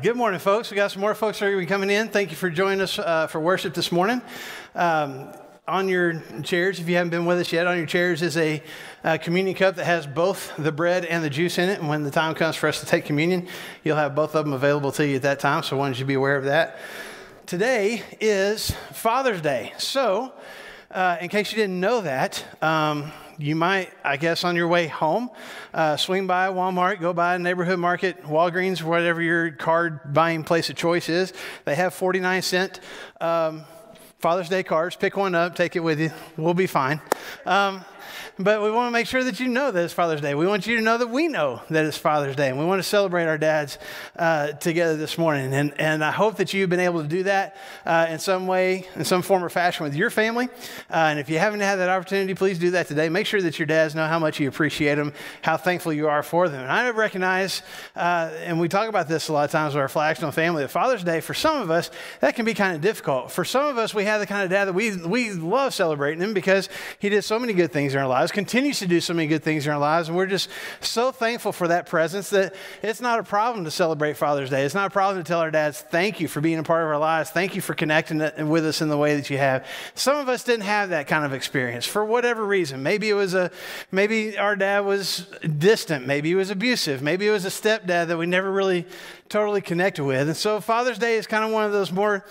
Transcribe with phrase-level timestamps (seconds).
[0.00, 0.70] Good morning, folks.
[0.70, 2.06] We got some more folks that are going to be coming in.
[2.06, 4.22] Thank you for joining us uh, for worship this morning.
[4.76, 5.32] Um,
[5.66, 8.62] on your chairs, if you haven't been with us yet, on your chairs is a,
[9.02, 11.80] a communion cup that has both the bread and the juice in it.
[11.80, 13.48] And when the time comes for us to take communion,
[13.82, 15.64] you'll have both of them available to you at that time.
[15.64, 16.78] So I wanted you to be aware of that.
[17.46, 19.72] Today is Father's Day.
[19.78, 20.32] So,
[20.92, 24.88] uh, in case you didn't know that, um, you might, I guess, on your way
[24.88, 25.30] home,
[25.72, 30.68] uh, swing by Walmart, go by a neighborhood market, Walgreens, whatever your card buying place
[30.70, 31.32] of choice is.
[31.64, 32.80] They have 49 cent
[33.20, 33.64] um,
[34.18, 34.96] Father's Day cards.
[34.96, 36.10] Pick one up, take it with you.
[36.36, 37.00] We'll be fine.
[37.46, 37.84] Um,
[38.38, 40.34] but we want to make sure that you know that it's Father's Day.
[40.34, 42.48] We want you to know that we know that it's Father's Day.
[42.48, 43.78] And we want to celebrate our dads
[44.16, 45.52] uh, together this morning.
[45.52, 48.86] And, and I hope that you've been able to do that uh, in some way,
[48.96, 50.48] in some form or fashion with your family.
[50.90, 53.08] Uh, and if you haven't had that opportunity, please do that today.
[53.08, 56.22] Make sure that your dads know how much you appreciate them, how thankful you are
[56.22, 56.62] for them.
[56.62, 57.62] And I recognize,
[57.96, 60.70] uh, and we talk about this a lot of times with our Flagstone family, that
[60.70, 63.30] Father's Day, for some of us, that can be kind of difficult.
[63.30, 66.22] For some of us, we have the kind of dad that we, we love celebrating
[66.22, 69.00] him because he did so many good things in our lives lives, continues to do
[69.00, 70.08] so many good things in our lives.
[70.08, 74.16] And we're just so thankful for that presence that it's not a problem to celebrate
[74.16, 74.64] Father's Day.
[74.64, 76.88] It's not a problem to tell our dads, thank you for being a part of
[76.88, 77.30] our lives.
[77.30, 79.66] Thank you for connecting with us in the way that you have.
[79.94, 82.82] Some of us didn't have that kind of experience for whatever reason.
[82.82, 83.50] Maybe it was a,
[83.92, 85.26] maybe our dad was
[85.58, 86.06] distant.
[86.06, 87.02] Maybe he was abusive.
[87.02, 88.86] Maybe it was a stepdad that we never really
[89.28, 90.28] totally connected with.
[90.28, 92.24] And so Father's Day is kind of one of those more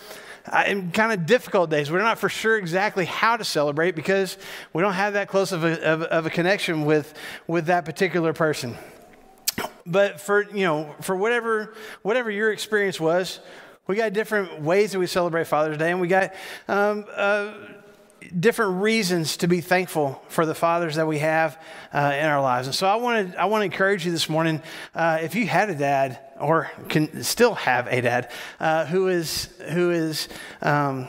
[0.52, 1.92] uh, in kind of difficult days.
[1.92, 4.38] We're not for sure exactly how to celebrate because
[4.74, 7.14] we don't have that close of a, of, of a connection with,
[7.48, 8.76] with that particular person.
[9.86, 13.40] But for, you know, for whatever, whatever your experience was,
[13.88, 16.34] we got different ways that we celebrate Father's Day, and we got
[16.68, 17.54] um, uh,
[18.38, 21.62] different reasons to be thankful for the fathers that we have
[21.94, 22.68] uh, in our lives.
[22.68, 24.62] And so I want to I want to encourage you this morning.
[24.94, 29.50] Uh, if you had a dad or can still have a dad uh, who is
[29.70, 30.28] who is
[30.62, 31.08] um,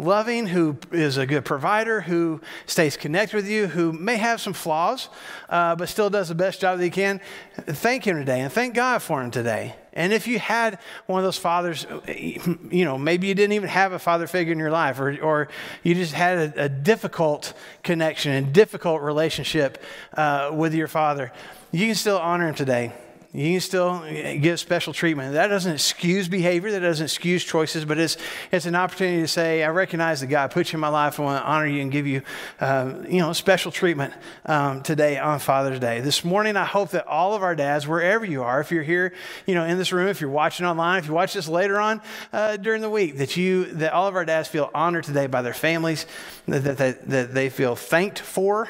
[0.00, 4.52] loving, who is a good provider, who stays connected with you, who may have some
[4.52, 5.08] flaws,
[5.48, 7.20] uh, but still does the best job that he can.
[7.54, 9.74] Thank him today and thank God for him today.
[9.92, 13.92] And if you had one of those fathers, you know, maybe you didn't even have
[13.92, 15.48] a father figure in your life, or, or
[15.82, 17.52] you just had a, a difficult
[17.82, 19.82] connection and difficult relationship
[20.14, 21.32] uh, with your father,
[21.72, 22.92] you can still honor him today
[23.32, 24.02] you can still
[24.40, 25.34] give special treatment.
[25.34, 28.16] That doesn't excuse behavior, that doesn't excuse choices, but it's,
[28.50, 31.20] it's an opportunity to say, I recognize that God put you in my life.
[31.20, 32.22] I want to honor you and give you,
[32.58, 34.14] uh, you know, special treatment
[34.46, 36.00] um, today on Father's Day.
[36.00, 39.12] This morning, I hope that all of our dads, wherever you are, if you're here,
[39.46, 42.02] you know, in this room, if you're watching online, if you watch this later on
[42.32, 45.40] uh, during the week, that you, that all of our dads feel honored today by
[45.40, 46.04] their families,
[46.48, 48.68] that, that, that, that they feel thanked for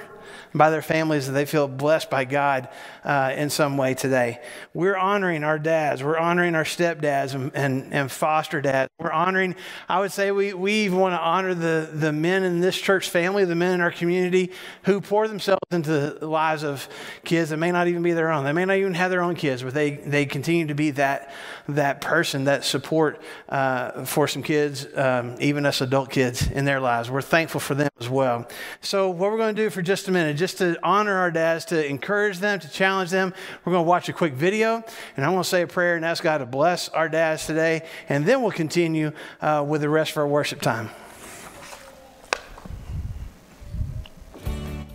[0.55, 2.69] by their families and they feel blessed by God
[3.05, 4.41] uh, in some way today.
[4.75, 6.03] We're honoring our dads.
[6.03, 8.91] We're honoring our stepdads and, and, and foster dads.
[8.99, 9.55] We're honoring,
[9.89, 13.09] I would say, we, we even want to honor the, the men in this church
[13.09, 14.53] family, the men in our community
[14.85, 16.89] who pour themselves into the lives of
[17.25, 18.45] kids that may not even be their own.
[18.45, 21.33] They may not even have their own kids, but they, they continue to be that,
[21.69, 26.81] that person, that support uh, for some kids, um, even us adult kids in their
[26.81, 27.11] lives.
[27.11, 28.49] We're thankful for them as well.
[28.81, 31.67] So, what we're going to do for just a minute, just to honor our dads,
[31.67, 33.35] to encourage them, to challenge them.
[33.65, 34.83] We're going to watch a quick video,
[35.17, 37.87] and I'm going to say a prayer and ask God to bless our dads today,
[38.09, 39.13] and then we'll continue
[39.43, 40.89] uh, with the rest of our worship time.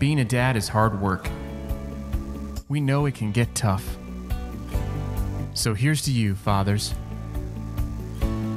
[0.00, 1.30] Being a dad is hard work.
[2.68, 3.96] We know it can get tough.
[5.54, 6.92] So here's to you, fathers,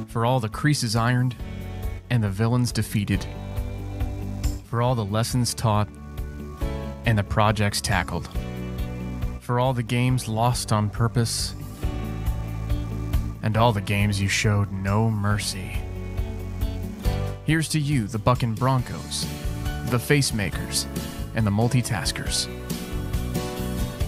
[0.08, 1.36] for all the creases ironed
[2.10, 3.24] and the villains defeated,
[4.64, 5.88] for all the lessons taught
[7.04, 8.28] and the projects tackled.
[9.40, 11.54] For all the games lost on purpose,
[13.42, 15.78] and all the games you showed no mercy.
[17.46, 19.26] Here's to you, the Buckin' Broncos,
[19.86, 20.86] the Facemakers,
[21.34, 22.48] and the Multitaskers.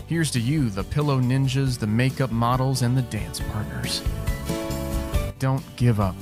[0.06, 4.02] Here's to you, the Pillow Ninjas, the Makeup Models, and the Dance Partners.
[5.38, 6.14] Don't give up.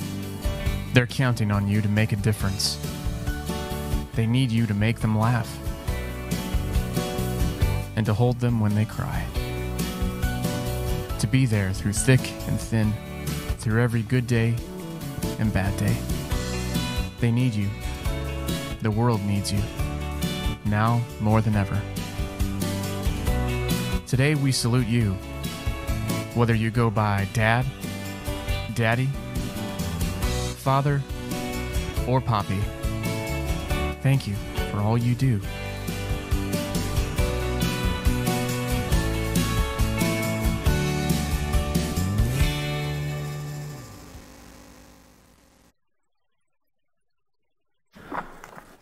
[0.95, 2.79] They're counting on you to make a difference.
[4.15, 5.59] They need you to make them laugh
[8.00, 9.23] and to hold them when they cry.
[11.19, 12.94] To be there through thick and thin,
[13.58, 14.55] through every good day
[15.38, 15.94] and bad day.
[17.20, 17.69] They need you.
[18.81, 19.61] The world needs you.
[20.64, 21.79] Now more than ever.
[24.06, 25.12] Today we salute you.
[26.35, 27.67] Whether you go by Dad,
[28.75, 29.11] Daddy,
[30.56, 31.02] Father,
[32.08, 32.61] or Poppy,
[34.00, 34.37] thank you
[34.70, 35.38] for all you do.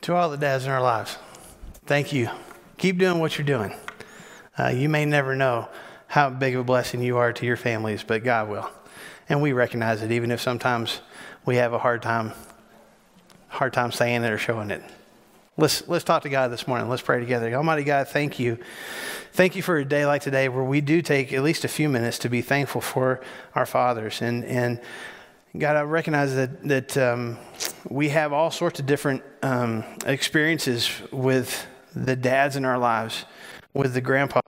[0.09, 1.19] To all the dads in our lives,
[1.85, 2.31] thank you.
[2.79, 3.75] Keep doing what you're doing.
[4.59, 5.69] Uh, you may never know
[6.07, 8.71] how big of a blessing you are to your families, but God will.
[9.29, 11.03] And we recognize it, even if sometimes
[11.45, 12.33] we have a hard time,
[13.49, 14.83] hard time saying it or showing it.
[15.59, 16.89] Let's, let's talk to God this morning.
[16.89, 17.55] Let's pray together.
[17.55, 18.57] Almighty God, thank you.
[19.35, 21.91] Thank you for a day like today where we do take at least a few
[21.91, 23.21] minutes to be thankful for
[23.55, 24.23] our fathers.
[24.23, 24.81] And, and
[25.59, 27.37] God, I recognize that, that um,
[27.89, 31.67] we have all sorts of different um, experiences with
[31.97, 33.25] the dads in our lives,
[33.75, 34.41] with the grandpa,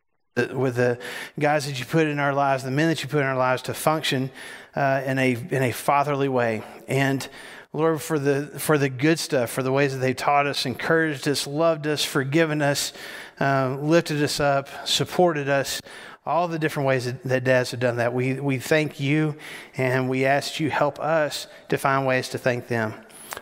[0.52, 1.00] with the
[1.36, 3.62] guys that you put in our lives, the men that you put in our lives
[3.62, 4.30] to function
[4.76, 6.62] uh, in, a, in a fatherly way.
[6.86, 7.26] And
[7.72, 11.26] Lord, for the, for the good stuff, for the ways that they taught us, encouraged
[11.26, 12.92] us, loved us, forgiven us,
[13.40, 15.80] uh, lifted us up, supported us,
[16.26, 18.12] all the different ways that, dads have done that.
[18.12, 19.36] We, we thank you
[19.76, 22.94] and we ask you help us to find ways to thank them.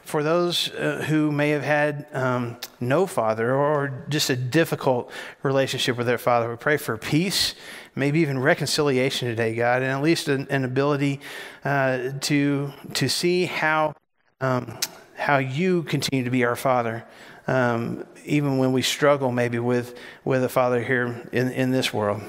[0.04, 5.10] For those uh, who may have had um, no father or just a difficult
[5.42, 7.54] relationship with their father, we pray for peace,
[7.94, 11.20] maybe even reconciliation today, God, and at least an, an ability
[11.64, 13.94] uh, to, to see how
[14.40, 14.78] um,
[15.18, 17.04] how you continue to be our Father,
[17.48, 22.22] um, even when we struggle maybe with, with a Father here in, in this world.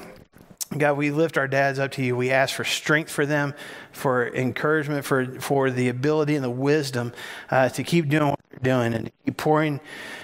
[0.78, 2.14] God, we lift our dads up to you.
[2.14, 3.54] We ask for strength for them,
[3.90, 7.12] for encouragement, for, for the ability and the wisdom
[7.50, 9.80] uh, to keep doing what they're doing and to keep pouring,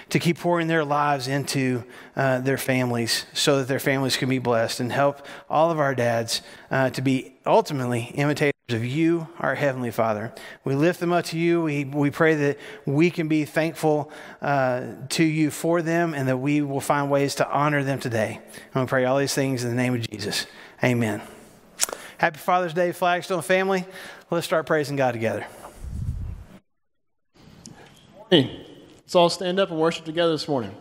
[0.09, 1.83] to keep pouring their lives into
[2.15, 5.93] uh, their families so that their families can be blessed and help all of our
[5.93, 6.41] dads
[6.71, 10.33] uh, to be ultimately imitators of you, our Heavenly Father.
[10.65, 11.61] We lift them up to you.
[11.61, 14.11] We, we pray that we can be thankful
[14.41, 18.41] uh, to you for them and that we will find ways to honor them today.
[18.73, 20.47] And we pray all these things in the name of Jesus.
[20.83, 21.21] Amen.
[22.17, 23.85] Happy Father's Day, Flagstone family.
[24.29, 25.47] Let's start praising God together.
[29.07, 30.75] Let's all stand up and worship together this morning.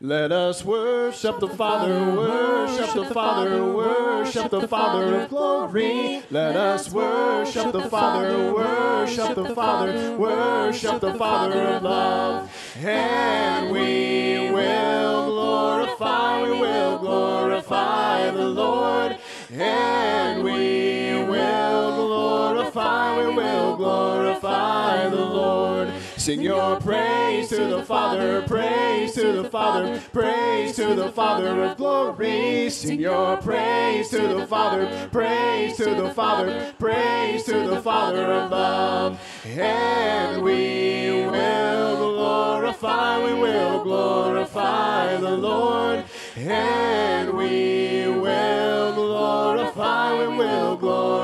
[0.00, 6.22] Let us worship the Father, worship the Father, worship the Father of glory.
[6.30, 12.76] Let us worship the Father, worship the Father, worship the Father of love.
[12.76, 19.18] And we will glorify, we will glorify the Lord.
[19.50, 25.81] And we will glorify, we will glorify the Lord.
[26.22, 31.76] Sing your praise to the Father, praise to the Father, praise to the Father of
[31.76, 32.70] glory.
[32.70, 38.52] Sing your praise to the Father, praise to the Father, praise to the Father of
[38.52, 39.20] love.
[39.44, 46.04] And we will glorify, we will glorify the Lord.
[46.36, 51.21] And we will glorify, we will glorify.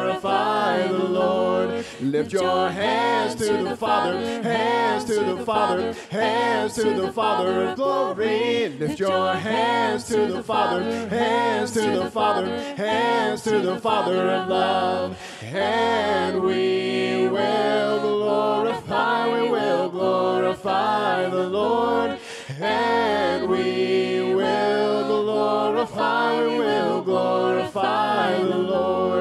[2.00, 7.76] Lift your hands to the Father, hands to the Father, hands to the Father of
[7.76, 8.68] glory.
[8.68, 12.46] Lift your hands to the Father, hands to the Father,
[12.76, 15.18] hands to the Father of love.
[15.42, 22.18] And we will glorify, we will glorify the Lord.
[22.60, 29.17] And we will glorify, we will glorify the Lord.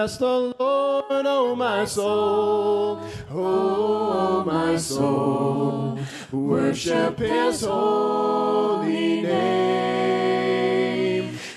[0.00, 5.98] Bless the Lord, oh my soul, oh my soul.
[6.32, 10.58] Worship his holy name.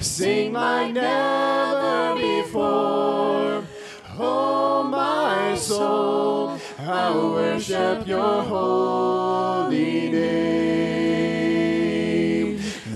[0.01, 3.63] Sing like never before,
[4.19, 6.59] oh my soul.
[6.79, 10.33] I worship your holy name.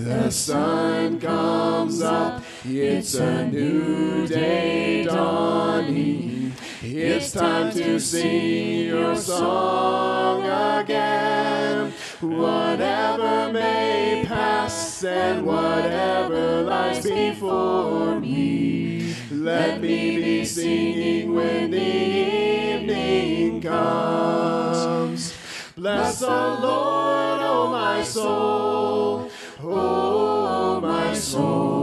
[0.04, 6.52] The sun comes up, it's a new day dawning.
[6.82, 11.92] It's time to sing your song again.
[12.20, 23.62] Whatever may pass and whatever lies before me, let me be singing when the evening
[23.62, 25.34] comes.
[25.74, 29.30] Bless the Lord, oh my soul,
[29.62, 31.77] oh my soul.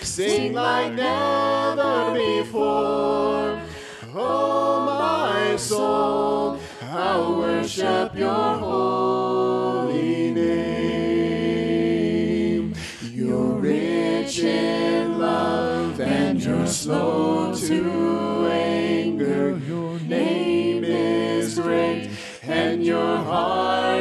[0.00, 3.60] Sing like never before.
[4.14, 11.64] Oh, my soul, I'll worship your holy name.
[13.02, 19.58] You're rich in love and You're slow to anger.
[19.58, 22.08] Your name is great,
[22.42, 23.93] and your heart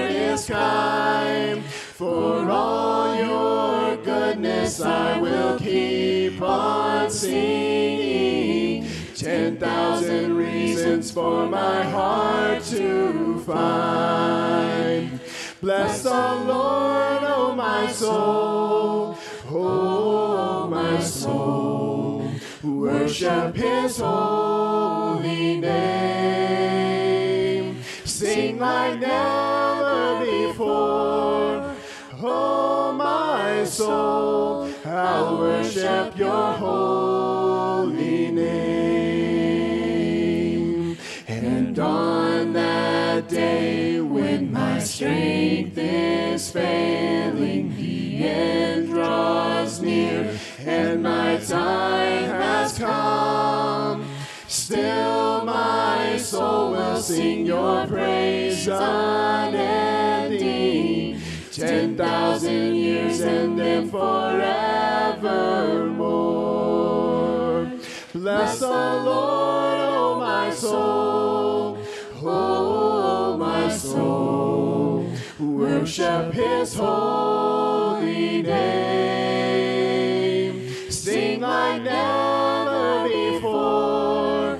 [2.03, 8.87] For all your goodness, I will keep on singing.
[9.15, 15.19] Ten thousand reasons for my heart to find.
[15.61, 19.17] Bless the Lord, oh my soul,
[19.49, 22.29] oh my soul.
[22.61, 26.53] Worship His holy name.
[28.03, 29.52] Sing like never
[35.03, 39.37] I'll worship Your holy name.
[41.27, 51.35] And on that day when my strength is failing, the end draws near, and my
[51.35, 54.05] time has come.
[54.47, 59.92] Still, my soul will sing your praise unending.
[61.53, 65.21] Ten thousand years and then forevermore.
[68.11, 71.77] Bless the Lord, oh my soul,
[72.23, 75.05] oh my soul.
[75.39, 79.71] Worship His holy name.
[80.89, 84.57] Sing like never before,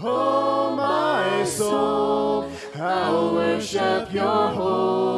[0.00, 2.48] oh my soul.
[2.76, 5.15] I'll worship Your holy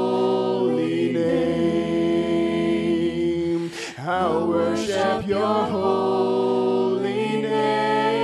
[4.19, 8.19] I'll worship Your holy name.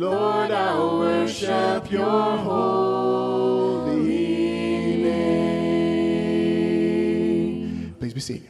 [0.00, 3.98] Lord, I'll worship Your holy
[5.02, 5.94] name.
[8.00, 8.48] Please be seated.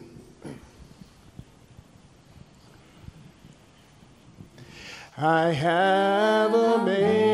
[5.19, 7.29] I have a maker.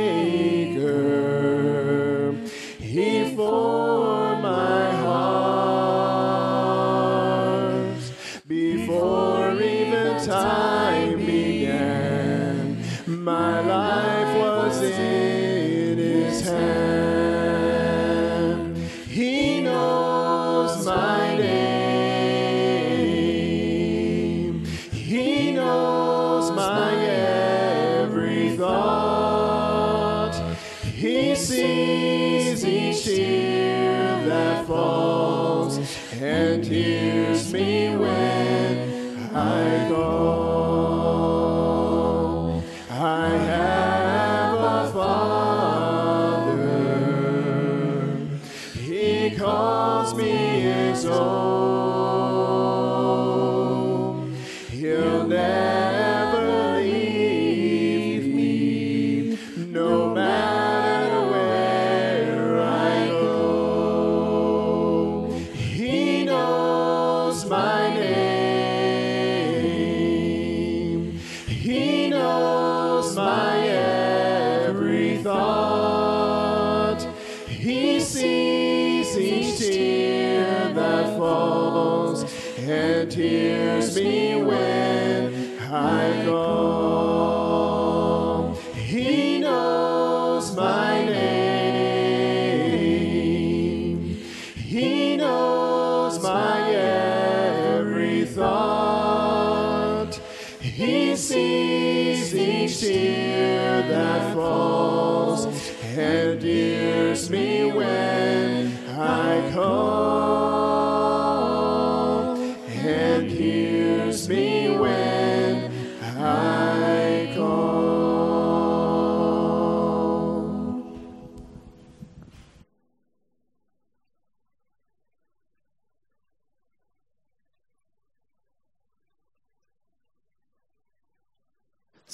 [13.26, 16.95] My life was in His hand.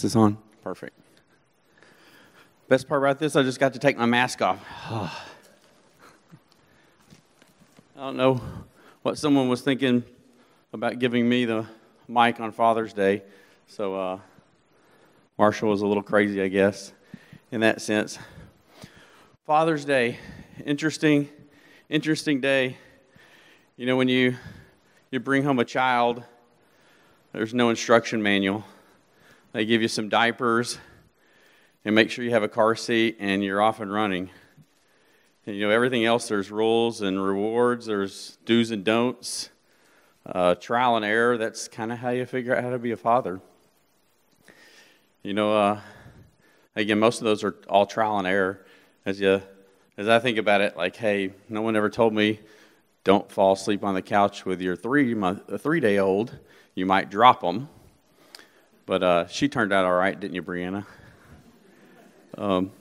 [0.02, 0.36] Is this on?
[0.64, 0.98] Perfect.
[2.66, 4.58] Best part about this, I just got to take my mask off.
[4.90, 5.10] I
[7.96, 8.40] don't know
[9.02, 10.02] what someone was thinking
[10.72, 11.66] about giving me the
[12.08, 13.22] mic on Father's Day.
[13.68, 14.18] So uh,
[15.38, 16.92] Marshall was a little crazy, I guess,
[17.52, 18.18] in that sense.
[19.46, 20.18] Father's Day,
[20.66, 21.28] interesting,
[21.88, 22.76] interesting day.
[23.76, 24.34] You know, when you
[25.12, 26.24] you bring home a child,
[27.32, 28.64] there's no instruction manual.
[29.52, 30.78] They give you some diapers
[31.84, 34.30] and make sure you have a car seat and you're off and running.
[35.46, 39.50] And, you know, everything else, there's rules and rewards, there's do's and don'ts,
[40.24, 41.36] uh, trial and error.
[41.36, 43.42] That's kind of how you figure out how to be a father.
[45.22, 45.80] You know, uh,
[46.74, 48.64] again, most of those are all trial and error.
[49.04, 49.42] As you,
[49.98, 52.40] as I think about it, like, hey, no one ever told me
[53.04, 56.38] don't fall asleep on the couch with your three month, three day old.
[56.74, 57.68] You might drop them.
[58.84, 60.84] But uh, she turned out all right, didn't you, Brianna?
[62.36, 62.72] Um,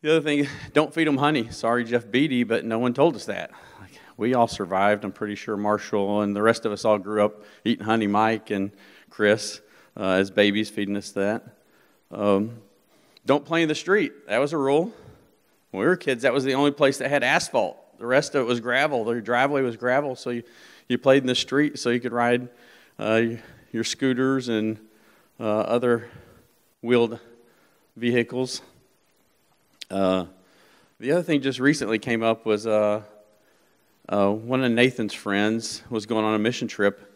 [0.00, 1.50] the other thing, don't feed them honey.
[1.50, 3.50] Sorry, Jeff Beatty, but no one told us that.
[3.80, 5.04] Like, we all survived.
[5.04, 8.06] I'm pretty sure Marshall and the rest of us all grew up eating honey.
[8.06, 8.70] Mike and
[9.10, 9.60] Chris,
[9.96, 11.44] uh, as babies, feeding us that.
[12.12, 12.58] Um,
[13.26, 14.28] don't play in the street.
[14.28, 14.92] That was a rule.
[15.72, 17.76] When we were kids, that was the only place that had asphalt.
[17.98, 19.04] The rest of it was gravel.
[19.04, 20.44] The driveway was gravel, so you,
[20.88, 22.48] you played in the street so you could ride
[22.98, 23.22] uh,
[23.72, 24.78] your scooters and
[25.38, 26.08] uh, other
[26.82, 27.18] wheeled
[27.96, 28.62] vehicles.
[29.90, 30.26] Uh,
[31.00, 33.02] the other thing just recently came up was uh,
[34.08, 37.14] uh, one of Nathan's friends was going on a mission trip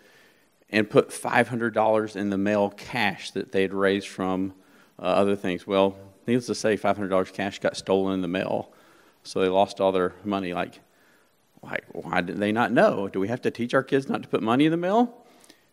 [0.70, 4.54] and put $500 in the mail cash that they had raised from
[4.98, 5.66] uh, other things.
[5.66, 8.72] Well, needless to say, $500 cash got stolen in the mail,
[9.22, 10.54] so they lost all their money.
[10.54, 10.80] Like,
[11.62, 13.08] like, why did they not know?
[13.08, 15.21] Do we have to teach our kids not to put money in the mail?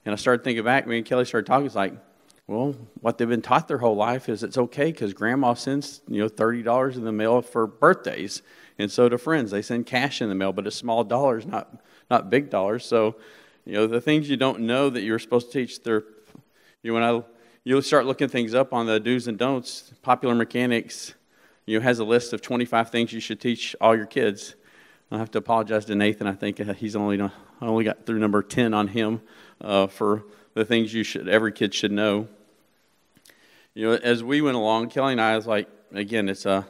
[0.06, 1.94] And I started thinking back, me and Kelly started talking, it's like,
[2.48, 6.20] well, what they've been taught their whole life is it's okay because grandma sends, you
[6.20, 8.42] know, $30 in the mail for birthdays.
[8.80, 9.52] And so do friends.
[9.52, 12.86] They send cash in the mail, but it's small dollars, not, not big dollars.
[12.86, 13.18] So,
[13.66, 16.02] you know, the things you don't know that you're supposed to teach, you
[16.84, 17.24] know, when I,
[17.64, 21.14] you'll start looking things up on the do's and don'ts, Popular Mechanics,
[21.68, 24.56] you know, has a list of 25 things you should teach all your kids.
[25.12, 26.26] I have to apologize to Nathan.
[26.26, 27.30] I think uh, he's only, I
[27.62, 29.22] only got through number 10 on him
[29.62, 30.24] uh, for
[30.54, 32.28] the things you should, every kid should know.
[33.74, 36.64] You know, as we went along, Kelly and I was like, again, it's a, uh,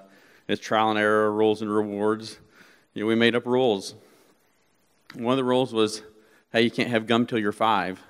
[0.48, 2.39] it's trial and error, rules and rewards.
[2.93, 3.93] You know, we made up rules.
[5.13, 6.01] One of the rules was,
[6.51, 8.01] hey, you can't have gum till you're five.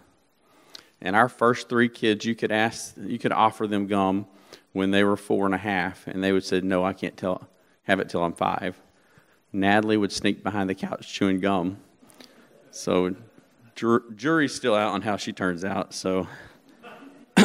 [1.02, 4.26] And our first three kids, you could ask, you could offer them gum
[4.72, 7.48] when they were four and a half, and they would say, no, I can't tell,
[7.84, 8.80] have it till I'm five.
[9.52, 11.78] Natalie would sneak behind the couch chewing gum.
[12.72, 13.16] So
[14.16, 15.94] jury's still out on how she turns out.
[15.94, 16.28] So,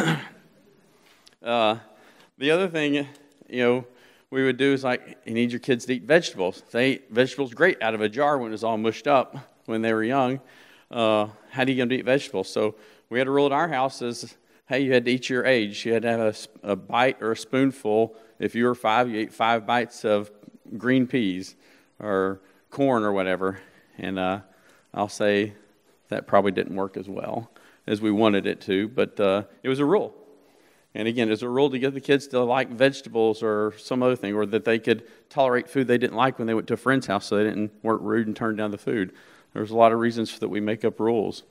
[1.43, 1.77] uh,
[2.37, 3.07] the other thing,
[3.47, 3.85] you know,
[4.29, 6.63] we would do is like, you need your kids to eat vegetables.
[6.71, 9.81] They ate vegetables great out of a jar when it was all mushed up when
[9.81, 10.41] they were young.
[10.91, 12.49] Uh, how do you get them to eat vegetables?
[12.49, 12.75] So
[13.09, 14.35] we had a rule at our house is,
[14.67, 15.85] hey, you had to eat your age.
[15.85, 18.15] You had to have a, a bite or a spoonful.
[18.39, 20.31] If you were five, you ate five bites of
[20.77, 21.55] green peas
[21.99, 23.59] or corn or whatever.
[23.97, 24.41] And uh,
[24.93, 25.53] I'll say
[26.09, 27.51] that probably didn't work as well
[27.87, 30.13] as we wanted it to, but uh, it was a rule.
[30.95, 34.15] And again, it's a rule to get the kids to like vegetables or some other
[34.15, 36.77] thing, or that they could tolerate food they didn't like when they went to a
[36.77, 39.13] friend's house so they didn't weren't rude and turned down the food.
[39.53, 41.43] There's a lot of reasons that we make up rules.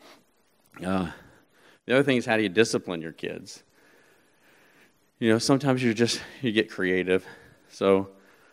[0.84, 1.10] Uh,
[1.84, 3.62] the other thing is how do you discipline your kids?
[5.18, 7.26] You know, sometimes you just you get creative.
[7.68, 8.08] So,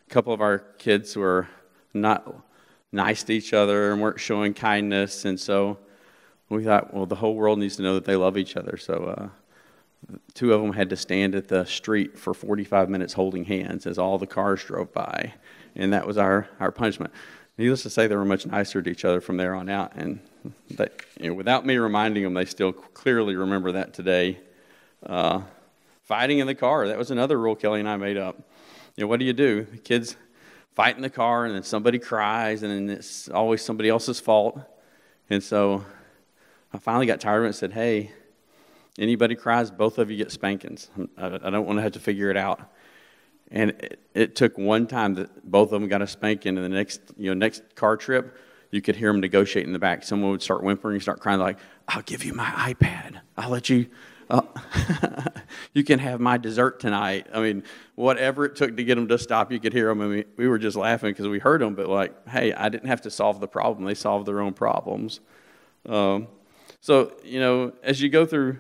[0.08, 1.48] a couple of our kids were
[1.94, 2.46] not
[2.92, 5.78] nice to each other and weren't showing kindness, and so
[6.52, 8.78] we thought, well, the whole world needs to know that they love each other.
[8.78, 13.46] So uh, two of them had to stand at the street for 45 minutes holding
[13.46, 15.34] hands as all the cars drove by.
[15.76, 17.14] And that was our, our punishment.
[17.58, 19.94] Needless to say, they were much nicer to each other from there on out.
[19.96, 20.20] And
[20.70, 20.88] they,
[21.20, 24.40] you know, without me reminding them, they still clearly remember that today.
[25.06, 25.42] Uh,
[26.04, 28.38] fighting in the car, that was another rule Kelly and I made up.
[28.96, 29.66] You know, what do you do?
[29.72, 30.18] The kids
[30.74, 34.60] fight in the car, and then somebody cries, and then it's always somebody else's fault.
[35.30, 35.86] And so
[36.74, 38.12] I finally got tired of it and said, hey,
[38.98, 40.90] anybody cries, both of you get spankings.
[41.18, 42.62] I, don't want to have to figure it out.
[43.50, 46.70] And it, it, took one time that both of them got a spanking, and the
[46.70, 48.38] next, you know, next car trip,
[48.72, 50.04] you could hear them negotiate in the back.
[50.04, 51.58] Someone would start whimpering, start crying, like,
[51.90, 53.20] "I'll give you my iPad.
[53.38, 53.88] I'll let you.
[54.30, 54.44] Uh,
[55.74, 57.64] you can have my dessert tonight." I mean,
[57.96, 60.00] whatever it took to get them to stop, you could hear them.
[60.00, 62.88] I mean, we were just laughing because we heard them, but like, hey, I didn't
[62.88, 65.20] have to solve the problem; they solved their own problems.
[65.86, 66.30] Um,
[66.82, 68.60] so, you know, as you go through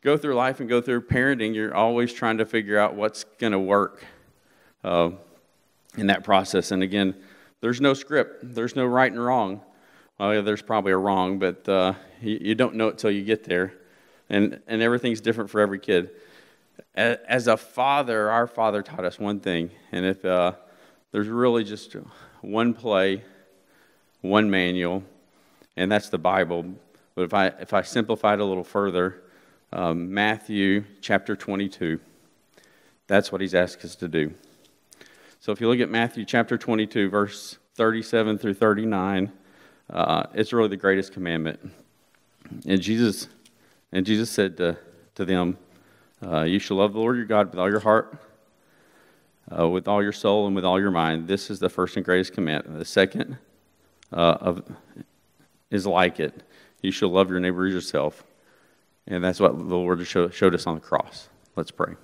[0.00, 3.52] go through life and go through parenting, you're always trying to figure out what's going
[3.52, 4.04] to work
[4.84, 5.10] uh,
[5.96, 6.70] in that process.
[6.70, 7.16] And again,
[7.60, 8.54] there's no script.
[8.54, 9.60] There's no right and wrong.
[10.18, 13.24] Well, yeah, there's probably a wrong, but uh, you, you, don't know it till you
[13.24, 13.72] get there.
[14.30, 16.10] And, and everything's different for every kid.
[16.94, 19.70] As a father, our father taught us one thing.
[19.90, 20.52] And if uh,
[21.12, 21.96] there's really just
[22.40, 23.24] one play,
[24.20, 25.02] one manual,
[25.76, 26.66] and that's the Bible.
[27.18, 29.24] But if I, if I simplify it a little further,
[29.72, 31.98] um, Matthew chapter 22,
[33.08, 34.32] that's what he's asked us to do.
[35.40, 39.32] So if you look at Matthew chapter 22, verse 37 through 39,
[39.90, 41.58] uh, it's really the greatest commandment.
[42.64, 43.26] And Jesus,
[43.90, 44.78] and Jesus said to,
[45.16, 45.58] to them,
[46.24, 48.16] Uh, you shall love the Lord your God with all your heart,
[49.58, 51.26] uh, with all your soul, and with all your mind.
[51.26, 52.78] This is the first and greatest commandment.
[52.78, 53.38] The second
[54.12, 54.62] uh, of,
[55.68, 56.44] is like it.
[56.82, 58.24] You shall love your neighbor as yourself.
[59.06, 61.28] And that's what the Lord showed, us on the cross.
[61.56, 61.94] Let's pray.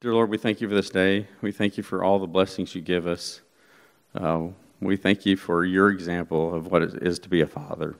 [0.00, 1.26] Dear Lord, we thank you for this day.
[1.40, 3.40] We thank you for all the blessings you give us.
[4.14, 4.48] Uh,
[4.80, 7.96] we thank you for your example of what it is to be a father,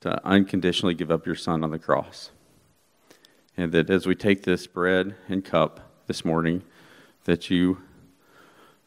[0.00, 2.30] to unconditionally give up your son on the cross.
[3.56, 6.62] And that as we take this bread and cup this morning,
[7.24, 7.78] that you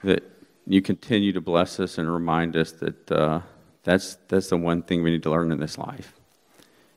[0.03, 0.23] that
[0.67, 3.41] you continue to bless us and remind us that uh,
[3.83, 6.13] that's that's the one thing we need to learn in this life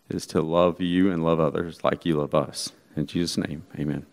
[0.08, 2.72] is to love you and love others like you love us.
[2.96, 4.06] In Jesus' name, Amen.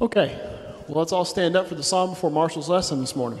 [0.00, 0.38] Okay,
[0.88, 3.40] well, let's all stand up for the psalm before Marshall's lesson this morning.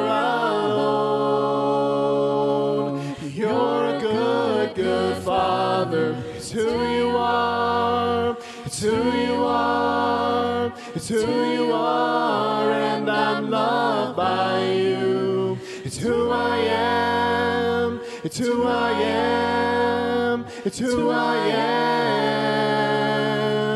[11.01, 15.57] It's who you are, and I'm loved by you.
[15.83, 17.99] It's who I am.
[18.23, 20.45] It's who I am.
[20.63, 21.37] It's who I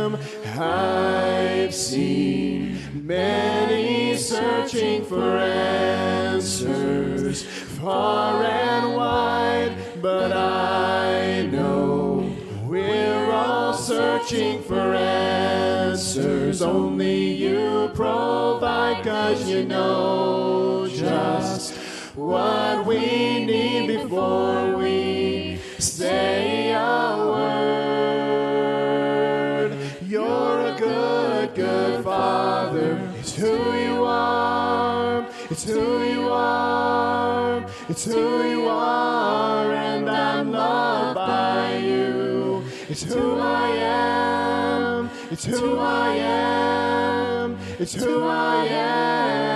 [0.04, 0.20] am.
[0.56, 6.62] I've seen many searching for answers
[7.44, 12.32] far and wide, but I know
[12.68, 14.94] we're all searching for
[16.18, 16.62] answers.
[16.62, 21.76] Only you provide, cause you know just
[22.16, 27.76] what we need before we say a word.
[30.08, 32.98] You're a good, good father.
[33.20, 35.28] It's who you are.
[35.50, 37.66] It's who you are.
[37.90, 42.64] It's who you are, and I'm loved by you.
[42.88, 44.15] It's who I am.
[45.36, 47.58] It's who I am.
[47.78, 49.55] It's who I am.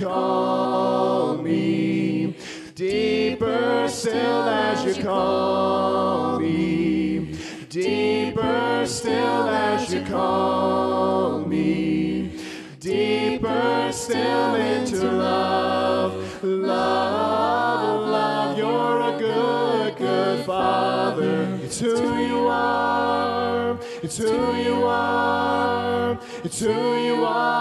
[0.00, 2.34] Call me.
[2.74, 7.36] Deeper still as you call me.
[7.68, 12.32] Deeper still as you call me.
[12.80, 18.56] Deeper still into love, love, love.
[18.56, 21.58] You're a good, good father.
[21.62, 23.78] It's who you are.
[24.02, 26.18] It's who you are.
[26.42, 27.59] It's who you are,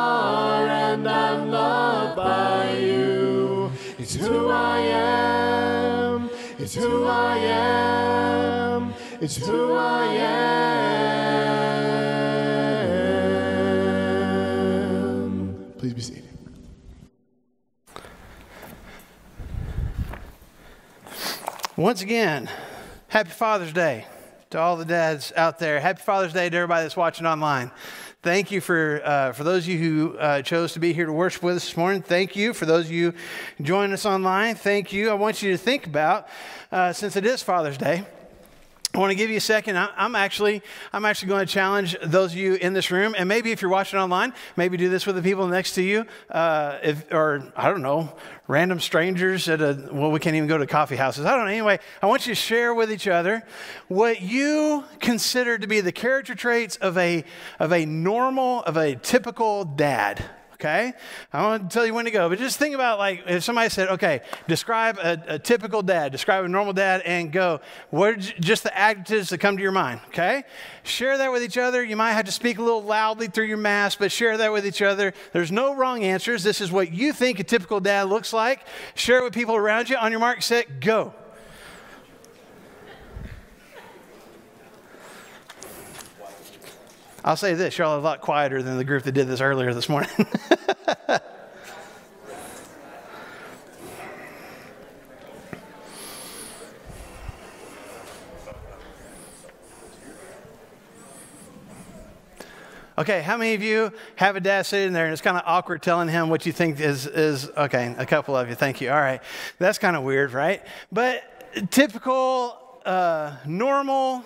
[4.80, 6.30] I am.
[6.58, 8.94] It's who I am.
[9.20, 10.06] It's who I
[15.36, 15.74] am.
[15.78, 16.24] Please be seated.
[21.76, 22.50] Once again,
[23.10, 24.06] happy Father's Day
[24.50, 25.82] to all the dads out there.
[25.82, 27.72] Happy Father's Day to everybody that's watching online.
[28.21, 31.13] Thank you for, uh, for those of you who uh, chose to be here to
[31.13, 32.01] worship with us this morning.
[32.01, 32.53] Thank you.
[32.53, 33.13] For those of you
[33.62, 35.10] joining us online, thank you.
[35.10, 36.27] I want you to think about,
[36.69, 38.05] uh, since it is Father's Day,
[38.99, 39.77] I want to give you a second.
[39.77, 43.53] I'm actually, I'm actually going to challenge those of you in this room, and maybe
[43.53, 47.09] if you're watching online, maybe do this with the people next to you, uh, if,
[47.09, 48.13] or I don't know,
[48.49, 49.88] random strangers at a.
[49.89, 51.25] Well, we can't even go to coffee houses.
[51.25, 51.51] I don't know.
[51.51, 53.41] Anyway, I want you to share with each other
[53.88, 57.23] what you consider to be the character traits of a
[57.57, 60.25] of a normal, of a typical dad
[60.60, 60.93] okay?
[61.32, 63.69] I want to tell you when to go, but just think about like if somebody
[63.69, 68.15] said, okay, describe a, a typical dad, describe a normal dad, and go, what are
[68.17, 70.43] just the adjectives that come to your mind, okay?
[70.84, 71.84] Share that with each other.
[71.84, 74.65] You might have to speak a little loudly through your mask, but share that with
[74.65, 75.13] each other.
[75.32, 76.43] There's no wrong answers.
[76.43, 78.62] This is what you think a typical dad looks like.
[78.95, 79.98] Share it with people around you.
[79.98, 81.13] On your mark, set, go.
[87.23, 89.73] I'll say this, y'all are a lot quieter than the group that did this earlier
[89.73, 90.10] this morning.
[102.99, 105.82] Okay, how many of you have a dad sitting there and it's kind of awkward
[105.82, 108.91] telling him what you think is, is okay, a couple of you, thank you.
[108.91, 109.21] All right,
[109.58, 110.62] that's kind of weird, right?
[110.91, 114.25] But typical, uh, normal,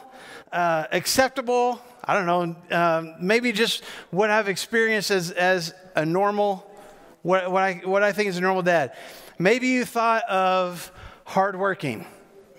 [0.52, 6.70] uh, acceptable, I don't know, um, maybe just what I've experienced as, as a normal,
[7.22, 8.96] what, what, I, what I think is a normal dad.
[9.40, 10.92] Maybe you thought of
[11.26, 12.06] hardworking.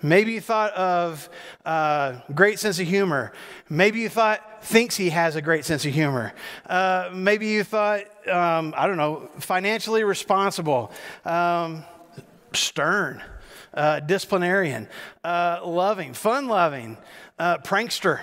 [0.01, 1.29] Maybe you thought of
[1.65, 3.33] uh, great sense of humor.
[3.69, 6.33] Maybe you thought thinks he has a great sense of humor.
[6.65, 10.91] Uh, maybe you thought, um, I don't know, financially responsible,
[11.23, 11.83] um,
[12.53, 13.23] stern,
[13.73, 14.87] uh, disciplinarian,
[15.23, 16.97] uh, loving, fun loving,
[17.37, 18.21] uh, prankster.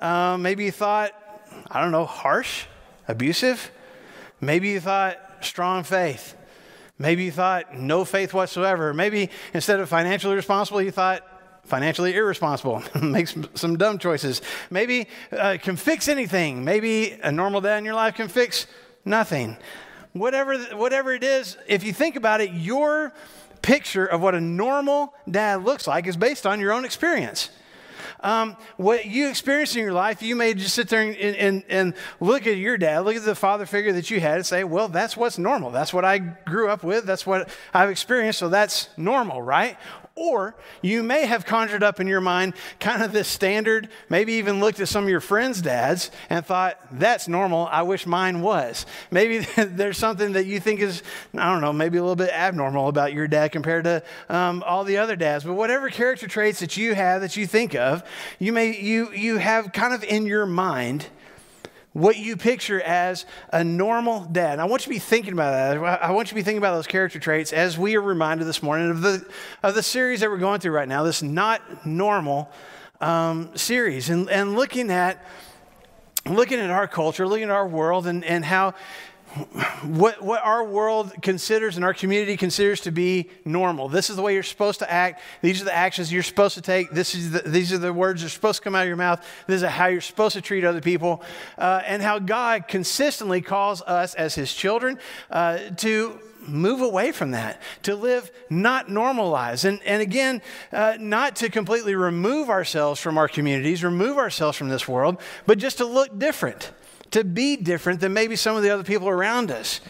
[0.00, 1.12] Um, maybe you thought,
[1.70, 2.66] I don't know, harsh,
[3.08, 3.70] abusive.
[4.40, 6.36] Maybe you thought strong faith.
[6.98, 8.94] Maybe you thought no faith whatsoever.
[8.94, 11.22] Maybe instead of financially responsible, you thought
[11.64, 14.42] financially irresponsible, makes some dumb choices.
[14.70, 16.64] Maybe uh, can fix anything.
[16.64, 18.66] Maybe a normal day in your life can fix
[19.04, 19.56] nothing.
[20.12, 23.12] Whatever, whatever it is, if you think about it, your
[23.62, 27.50] picture of what a normal dad looks like is based on your own experience
[28.24, 31.94] um, what you experience in your life, you may just sit there and, and, and
[32.20, 34.88] look at your dad, look at the father figure that you had, and say, well,
[34.88, 35.70] that's what's normal.
[35.70, 37.04] That's what I grew up with.
[37.04, 38.38] That's what I've experienced.
[38.38, 39.76] So that's normal, right?
[40.16, 44.60] Or you may have conjured up in your mind kind of this standard, maybe even
[44.60, 47.66] looked at some of your friends' dads and thought, that's normal.
[47.66, 48.86] I wish mine was.
[49.10, 51.02] Maybe there's something that you think is,
[51.36, 54.84] I don't know, maybe a little bit abnormal about your dad compared to um, all
[54.84, 55.42] the other dads.
[55.42, 58.04] But whatever character traits that you have that you think of,
[58.38, 61.06] you may, you, you have kind of in your mind
[61.94, 64.52] what you picture as a normal dad.
[64.52, 66.02] And I want you to be thinking about that.
[66.02, 68.62] I want you to be thinking about those character traits as we are reminded this
[68.62, 69.24] morning of the,
[69.62, 72.50] of the series that we're going through right now, this not normal
[73.00, 75.24] um, series, and, and looking at
[76.26, 78.74] looking at our culture, looking at our world, and, and how
[79.82, 83.88] what, what our world considers and our community considers to be normal.
[83.88, 85.20] This is the way you're supposed to act.
[85.42, 86.90] These are the actions you're supposed to take.
[86.90, 88.96] This is the, these are the words that are supposed to come out of your
[88.96, 89.24] mouth.
[89.46, 91.22] This is how you're supposed to treat other people.
[91.58, 94.98] Uh, and how God consistently calls us as His children
[95.30, 99.64] uh, to move away from that, to live not normal lives.
[99.64, 100.42] And, and again,
[100.72, 105.58] uh, not to completely remove ourselves from our communities, remove ourselves from this world, but
[105.58, 106.70] just to look different
[107.14, 109.80] to be different than maybe some of the other people around us.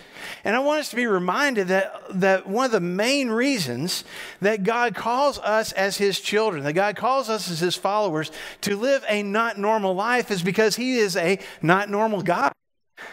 [0.45, 4.05] And I want us to be reminded that, that one of the main reasons
[4.43, 8.77] that God calls us as His children, that God calls us as His followers to
[8.77, 12.53] live a not normal life is because He is a not normal God.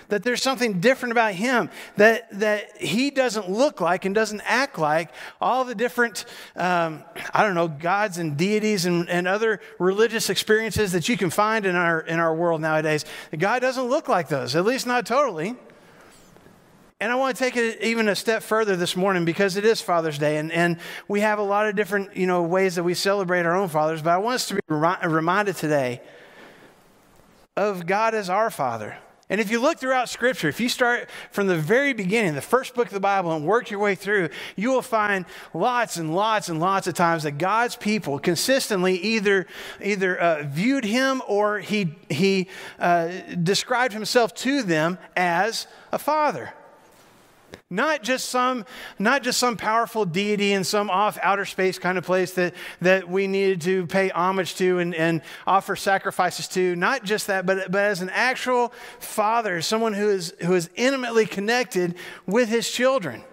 [0.10, 4.78] That there's something different about him, that, that he doesn't look like and doesn't act
[4.78, 10.30] like all the different, um, I don't know, gods and deities and, and other religious
[10.30, 13.06] experiences that you can find in our, in our world nowadays.
[13.38, 15.56] God doesn't look like those, at least not totally.
[17.02, 19.82] And I want to take it even a step further this morning because it is
[19.82, 22.94] Father's Day, and, and we have a lot of different you know, ways that we
[22.94, 24.04] celebrate our own fathers.
[24.04, 26.02] But I want us to be reminded today
[27.58, 28.98] of God as our Father.
[29.32, 32.76] And if you look throughout Scripture, if you start from the very beginning, the first
[32.76, 36.50] book of the Bible, and work your way through, you will find lots and lots
[36.50, 39.48] and lots of times that God's people consistently either,
[39.82, 43.08] either uh, viewed him or he, he uh,
[43.42, 46.54] described himself to them as a father.
[47.70, 48.66] Not just some,
[49.00, 53.10] not just some powerful deity in some off outer space kind of place that, that
[53.10, 56.76] we needed to pay homage to and, and offer sacrifices to.
[56.76, 61.26] Not just that, but, but as an actual father, someone who is, who is intimately
[61.26, 63.24] connected with his children.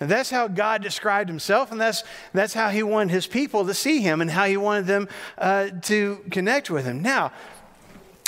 [0.00, 3.74] And that's how God described himself, and that's, that's how he wanted his people to
[3.74, 7.02] see him and how he wanted them uh, to connect with him.
[7.02, 7.32] Now,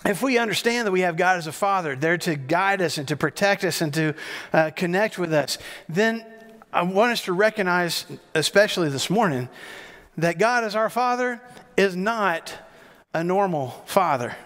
[0.05, 3.07] if we understand that we have God as a father, there to guide us and
[3.09, 4.15] to protect us and to
[4.53, 6.25] uh, connect with us, then
[6.73, 9.49] I want us to recognize, especially this morning,
[10.17, 11.41] that God as our father
[11.77, 12.55] is not
[13.15, 14.37] a normal father.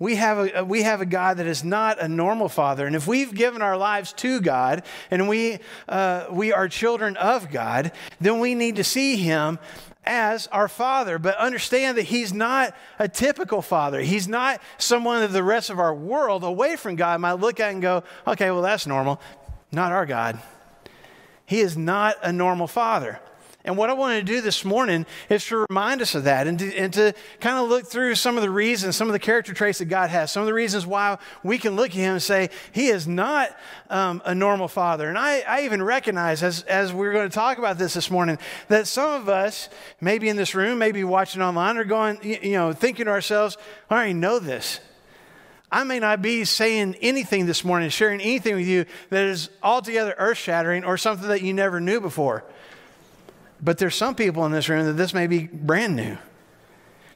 [0.00, 2.86] We have, a, we have a God that is not a normal father.
[2.86, 7.50] And if we've given our lives to God and we, uh, we are children of
[7.50, 9.58] God, then we need to see Him
[10.04, 14.00] as our father, but understand that He's not a typical father.
[14.00, 17.72] He's not someone that the rest of our world away from God might look at
[17.72, 19.20] and go, okay, well, that's normal.
[19.70, 20.38] Not our God.
[21.44, 23.20] He is not a normal father.
[23.68, 26.58] And what I wanted to do this morning is to remind us of that and
[26.58, 29.52] to, and to kind of look through some of the reasons, some of the character
[29.52, 32.22] traits that God has, some of the reasons why we can look at Him and
[32.22, 33.54] say, He is not
[33.90, 35.10] um, a normal father.
[35.10, 38.38] And I, I even recognize, as, as we're going to talk about this this morning,
[38.68, 39.68] that some of us,
[40.00, 43.58] maybe in this room, maybe watching online, are going, you know, thinking to ourselves,
[43.90, 44.80] I already know this.
[45.70, 50.14] I may not be saying anything this morning, sharing anything with you that is altogether
[50.16, 52.44] earth shattering or something that you never knew before.
[53.60, 56.16] But there's some people in this room that this may be brand new.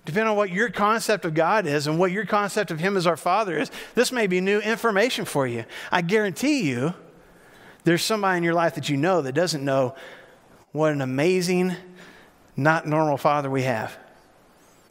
[0.05, 3.07] Depending on what your concept of God is and what your concept of Him as
[3.07, 5.65] our Father is, this may be new information for you.
[5.93, 6.95] I guarantee you,
[7.85, 9.95] there's somebody in your life that you know that doesn't know
[10.73, 11.77] what an amazing,
[12.57, 13.97] not normal Father we have.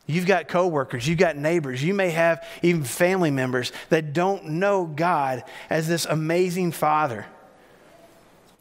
[0.07, 4.85] You've got coworkers, you've got neighbors, you may have even family members that don't know
[4.85, 7.25] God as this amazing Father.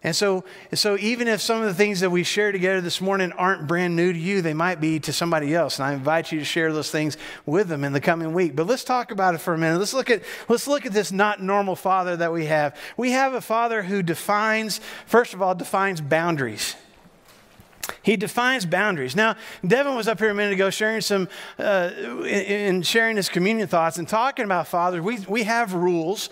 [0.02, 3.32] And so, so even if some of the things that we share together this morning
[3.32, 5.78] aren't brand new to you, they might be to somebody else.
[5.78, 8.56] And I invite you to share those things with them in the coming week.
[8.56, 9.78] But let's talk about it for a minute.
[9.78, 12.74] Let's look at, let's look at this not normal father that we have.
[12.96, 16.76] We have a father who defines, first of all, defines boundaries.
[18.02, 19.14] He defines boundaries.
[19.14, 19.36] Now,
[19.66, 21.90] Devin was up here a minute ago sharing some, uh,
[22.24, 25.02] in sharing his communion thoughts and talking about fathers.
[25.02, 26.30] We, we have rules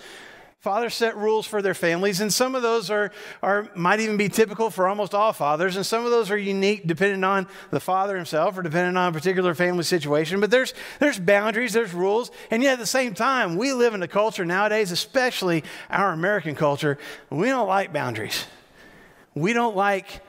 [0.59, 4.27] Fathers set rules for their families, and some of those are, are might even be
[4.27, 8.17] typical for almost all fathers, and some of those are unique depending on the father
[8.17, 10.41] himself or depending on a particular family situation.
[10.41, 14.03] But there's there's boundaries, there's rules, and yet at the same time, we live in
[14.03, 16.97] a culture nowadays, especially our American culture,
[17.29, 18.45] we don't like boundaries.
[19.35, 20.21] We don't like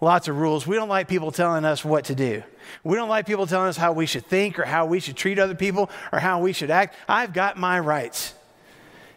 [0.00, 0.66] lots of rules.
[0.66, 2.42] We don't like people telling us what to do.
[2.82, 5.38] We don't like people telling us how we should think or how we should treat
[5.38, 6.96] other people or how we should act.
[7.08, 8.34] I've got my rights.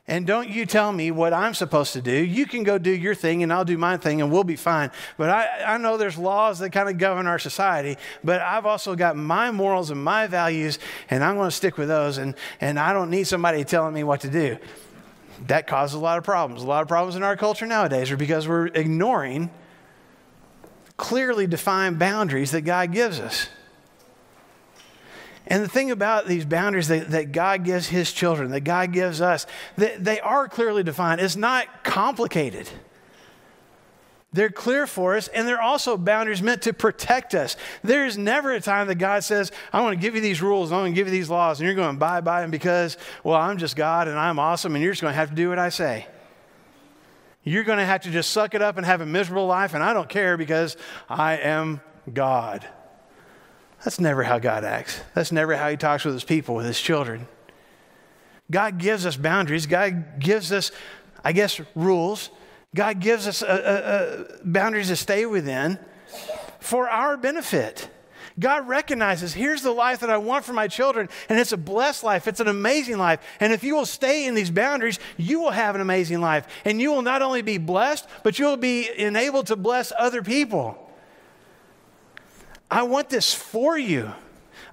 [0.09, 2.11] And don't you tell me what I'm supposed to do.
[2.11, 4.89] You can go do your thing and I'll do my thing and we'll be fine.
[5.17, 8.95] But I, I know there's laws that kind of govern our society, but I've also
[8.95, 10.79] got my morals and my values
[11.11, 12.17] and I'm going to stick with those.
[12.17, 14.57] And, and I don't need somebody telling me what to do.
[15.45, 16.63] That causes a lot of problems.
[16.63, 19.51] A lot of problems in our culture nowadays are because we're ignoring
[20.97, 23.47] clearly defined boundaries that God gives us.
[25.49, 29.19] And the thing about these boundaries that, that God gives his children, that God gives
[29.19, 31.19] us, that they are clearly defined.
[31.19, 32.69] It's not complicated.
[34.31, 37.57] They're clear for us, and they're also boundaries meant to protect us.
[37.83, 40.75] There's never a time that God says, I want to give you these rules, I
[40.77, 43.35] want to give you these laws, and you're going to abide by them because, well,
[43.35, 45.57] I'm just God and I'm awesome, and you're just going to have to do what
[45.57, 46.05] I say.
[47.43, 49.83] You're going to have to just suck it up and have a miserable life, and
[49.83, 50.77] I don't care because
[51.09, 51.81] I am
[52.13, 52.67] God.
[53.83, 54.99] That's never how God acts.
[55.13, 57.27] That's never how He talks with His people, with His children.
[58.51, 59.65] God gives us boundaries.
[59.65, 60.71] God gives us,
[61.23, 62.29] I guess, rules.
[62.75, 65.79] God gives us a, a, a boundaries to stay within
[66.59, 67.89] for our benefit.
[68.39, 72.03] God recognizes here's the life that I want for my children, and it's a blessed
[72.03, 72.27] life.
[72.27, 73.19] It's an amazing life.
[73.39, 76.47] And if you will stay in these boundaries, you will have an amazing life.
[76.63, 80.21] And you will not only be blessed, but you will be enabled to bless other
[80.21, 80.88] people.
[82.69, 84.11] I want this for you.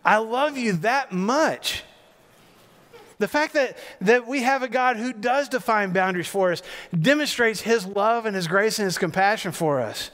[0.04, 1.82] I love you that much.
[3.18, 6.62] The fact that, that we have a God who does define boundaries for us
[6.98, 10.10] demonstrates his love and his grace and his compassion for us.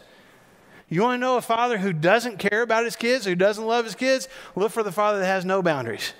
[0.88, 3.84] You want to know a father who doesn't care about his kids, who doesn't love
[3.84, 4.28] his kids?
[4.54, 6.12] Look for the father that has no boundaries,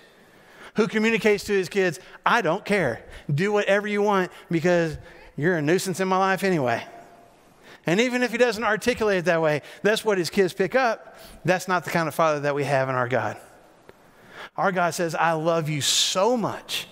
[0.75, 3.05] who communicates to his kids, I don't care.
[3.33, 4.97] Do whatever you want because
[5.37, 6.83] you're a nuisance in my life anyway.
[7.87, 11.17] And even if he doesn't articulate it that way, that's what his kids pick up.
[11.45, 13.37] That's not the kind of father that we have in our God.
[14.57, 16.87] Our God says, I love you so much.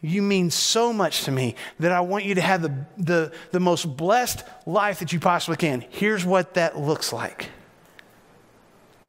[0.00, 3.60] You mean so much to me that I want you to have the, the, the
[3.60, 5.84] most blessed life that you possibly can.
[5.90, 7.50] Here's what that looks like.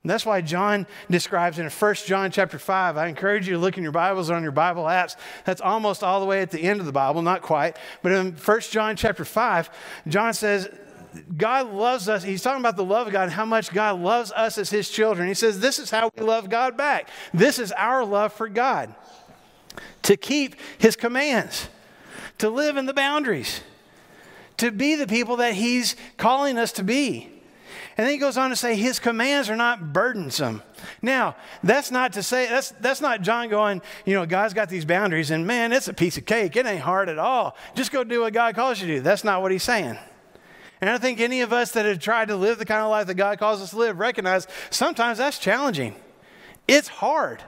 [0.04, 2.95] And that's why John describes in 1 John chapter 5.
[2.95, 5.18] I encourage you to look in your Bibles or on your Bible apps.
[5.43, 7.76] That's almost all the way at the end of the Bible, not quite.
[8.02, 9.70] But in 1 John chapter 5,
[10.08, 10.70] John says,
[11.36, 12.24] God loves us.
[12.24, 14.89] He's talking about the love of God and how much God loves us as his
[14.89, 15.28] children.
[15.28, 17.10] He says, This is how we love God back.
[17.34, 18.93] This is our love for God
[20.04, 21.68] to keep his commands,
[22.38, 23.62] to live in the boundaries,
[24.58, 27.39] to be the people that he's calling us to be.
[28.00, 30.64] And then he goes on to say his commands are not burdensome.
[31.02, 34.86] Now, that's not to say, that's, that's not John going, you know, God's got these
[34.86, 36.56] boundaries and man, it's a piece of cake.
[36.56, 37.58] It ain't hard at all.
[37.76, 39.02] Just go do what God calls you to do.
[39.02, 39.97] That's not what he's saying.
[40.80, 43.08] And I think any of us that have tried to live the kind of life
[43.08, 45.93] that God calls us to live recognize sometimes that's challenging.
[46.70, 47.43] It's hard.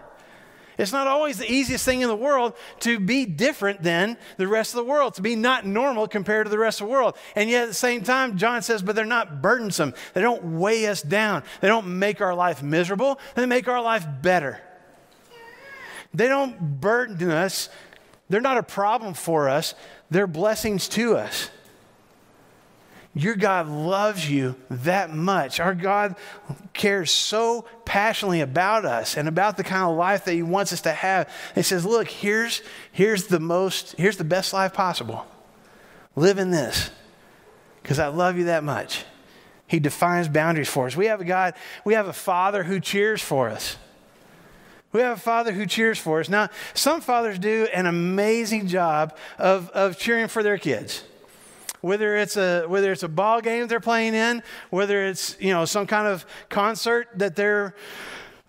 [0.82, 4.74] It's not always the easiest thing in the world to be different than the rest
[4.74, 7.16] of the world, to be not normal compared to the rest of the world.
[7.36, 9.94] And yet at the same time, John says, but they're not burdensome.
[10.16, 11.44] They don't weigh us down.
[11.62, 13.20] They don't make our life miserable.
[13.36, 14.60] They make our life better.
[16.16, 17.70] They don't burden us.
[18.30, 19.76] They're not a problem for us.
[20.10, 21.52] They're blessings to us.
[23.14, 25.60] Your God loves you that much.
[25.60, 26.16] Our God
[26.74, 30.82] cares so passionately about us and about the kind of life that He wants us
[30.82, 31.30] to have.
[31.54, 35.26] He says, Look, here's, here's the most, here's the best life possible.
[36.16, 36.90] Live in this
[37.84, 39.04] because I love you that much.
[39.68, 40.96] He defines boundaries for us.
[40.96, 41.54] We have a God,
[41.84, 43.78] we have a Father who cheers for us.
[44.94, 46.28] We have a father who cheers for us.
[46.28, 51.06] Now, some fathers do an amazing job of, of cheering for their kids
[51.82, 55.66] whether it's a whether it's a ball game they're playing in, whether it's you know
[55.66, 57.76] some kind of concert that they're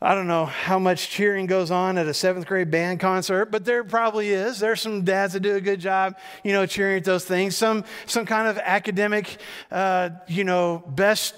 [0.02, 3.64] I don't know how much cheering goes on at a seventh grade band concert, but
[3.64, 4.58] there probably is.
[4.58, 7.56] There's some dads that do a good job, you know, cheering at those things.
[7.56, 9.38] Some some kind of academic,
[9.70, 11.34] uh, you know, best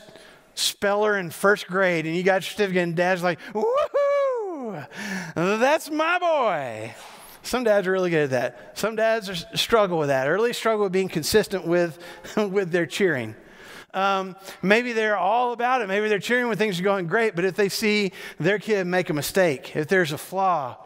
[0.54, 4.86] speller in first grade, and you got your certificate, and dad's like, "Woohoo!
[5.34, 6.94] That's my boy."
[7.44, 8.78] Some dads are really good at that.
[8.78, 11.98] Some dads are, struggle with that, or at least struggle with being consistent with,
[12.36, 13.36] with their cheering.
[13.92, 15.86] Um, maybe they're all about it.
[15.86, 19.10] Maybe they're cheering when things are going great, but if they see their kid make
[19.10, 20.78] a mistake, if there's a flaw,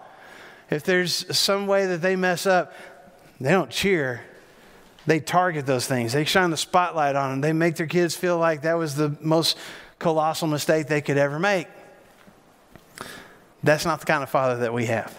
[0.68, 2.74] if there's some way that they mess up,
[3.40, 4.22] they don't cheer.
[5.06, 6.12] They target those things.
[6.12, 7.40] They shine the spotlight on them.
[7.40, 9.56] They make their kids feel like that was the most
[10.00, 11.68] colossal mistake they could ever make.
[13.62, 15.16] That's not the kind of father that we have.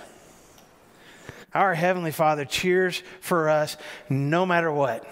[1.54, 3.78] Our Heavenly Father cheers for us
[4.10, 5.06] no matter what.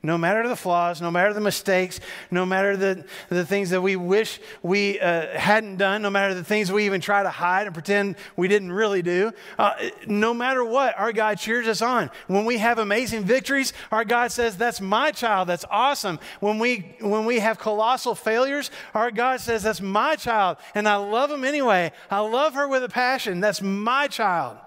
[0.00, 1.98] No matter the flaws, no matter the mistakes,
[2.30, 6.44] no matter the, the things that we wish we uh, hadn't done, no matter the
[6.44, 9.72] things we even try to hide and pretend we didn't really do, uh,
[10.06, 12.12] no matter what, our God cheers us on.
[12.28, 16.20] When we have amazing victories, our God says, That's my child, that's awesome.
[16.38, 20.94] When we, when we have colossal failures, our God says, That's my child, and I
[20.94, 21.90] love him anyway.
[22.08, 24.58] I love her with a passion, that's my child.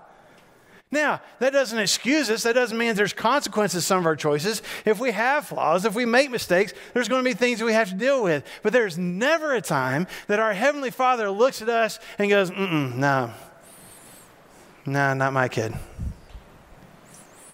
[0.91, 2.43] Now, that doesn't excuse us.
[2.43, 4.61] That doesn't mean there's consequences to some of our choices.
[4.83, 7.89] If we have flaws, if we make mistakes, there's going to be things we have
[7.89, 8.43] to deal with.
[8.61, 12.95] But there's never a time that our Heavenly Father looks at us and goes, mm
[12.95, 13.31] no,
[14.85, 15.73] no, not my kid.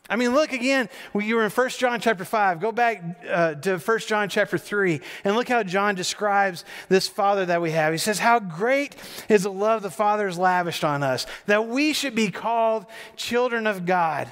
[0.10, 0.90] I mean, look again.
[1.14, 2.60] You were in 1 John chapter 5.
[2.60, 7.46] Go back uh, to 1 John chapter 3 and look how John describes this Father
[7.46, 7.94] that we have.
[7.94, 8.96] He says, How great
[9.28, 12.86] is the love the Father has lavished on us, that we should be called
[13.16, 14.32] children of God.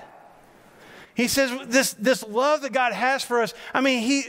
[1.16, 4.26] He says this, this love that God has for us, I mean, he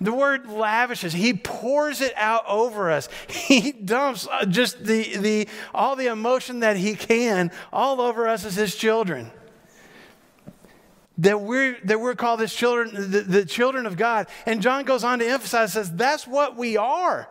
[0.00, 3.08] the word lavishes, he pours it out over us.
[3.28, 8.44] He dumps uh, just the, the all the emotion that he can all over us
[8.44, 9.32] as his children
[11.20, 14.26] that we're, that we're called as children, the, the children of God.
[14.46, 17.28] And John goes on to emphasize, says, that's what we are.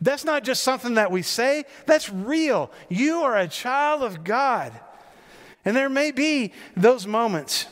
[0.00, 2.70] That's not just something that we say, that's real.
[2.88, 4.72] You are a child of God.
[5.64, 7.66] And there may be those moments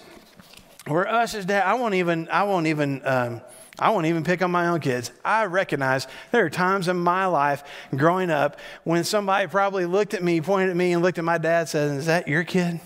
[0.86, 3.40] where us as dad, I won't even, I won't even, um,
[3.78, 5.12] I won't even pick on my own kids.
[5.24, 7.62] I recognize there are times in my life
[7.94, 11.38] growing up when somebody probably looked at me, pointed at me, and looked at my
[11.38, 12.80] dad, said, Is that your kid?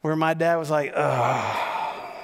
[0.00, 2.14] Where my dad was like, oh,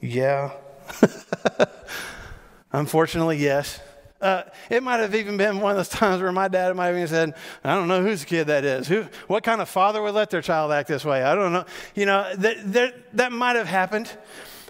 [0.00, 0.52] yeah.
[2.72, 3.80] Unfortunately, yes.
[4.20, 6.96] Uh, it might have even been one of those times where my dad might have
[6.96, 8.86] even said, I don't know whose kid that is.
[8.86, 11.22] Who, what kind of father would let their child act this way?
[11.22, 11.64] I don't know.
[11.94, 14.10] You know, that, that, that might have happened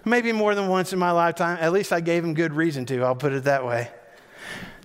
[0.05, 1.57] maybe more than once in my lifetime.
[1.61, 3.89] At least I gave him good reason to, I'll put it that way.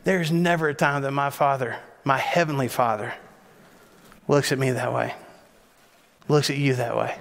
[0.05, 3.15] There's never a time that my father, my heavenly father,
[4.27, 5.15] looks at me that way,
[6.29, 7.19] looks at you that way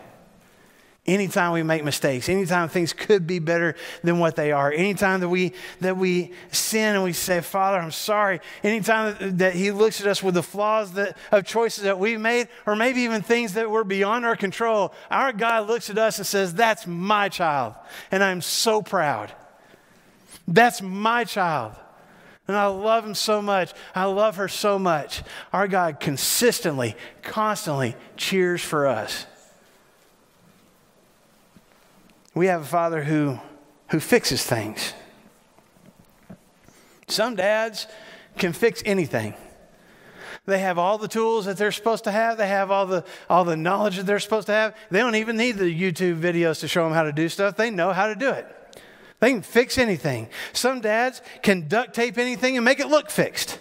[1.07, 5.29] anytime we make mistakes, anytime things could be better than what they are, anytime that
[5.29, 10.07] we that we sin and we say, Father, I'm sorry, anytime that He looks at
[10.07, 13.69] us with the flaws that, of choices that we've made, or maybe even things that
[13.69, 17.75] were beyond our control, our God looks at us and says, That's my child,
[18.11, 19.31] and I'm so proud.
[20.47, 21.73] That's my child.
[22.47, 23.73] And I love him so much.
[23.93, 25.21] I love her so much.
[25.51, 29.25] Our God consistently, constantly cheers for us.
[32.37, 33.39] We have a father who,
[33.89, 34.93] who fixes things.
[37.07, 37.87] Some dads
[38.37, 39.33] can fix anything.
[40.45, 42.37] They have all the tools that they're supposed to have.
[42.37, 44.77] They have all the, all the knowledge that they're supposed to have.
[44.91, 47.57] They don't even need the YouTube videos to show them how to do stuff.
[47.57, 48.45] They know how to do it.
[49.19, 50.29] They can fix anything.
[50.53, 53.57] Some dads can duct tape anything and make it look fixed.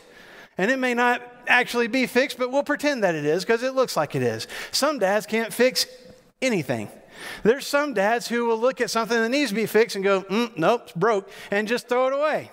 [0.59, 3.75] And it may not actually be fixed, but we'll pretend that it is because it
[3.75, 4.47] looks like it is.
[4.71, 5.87] Some dads can't fix
[6.43, 6.91] anything.
[7.43, 10.23] There's some dads who will look at something that needs to be fixed and go,
[10.23, 12.51] mm, nope, it's broke, and just throw it away.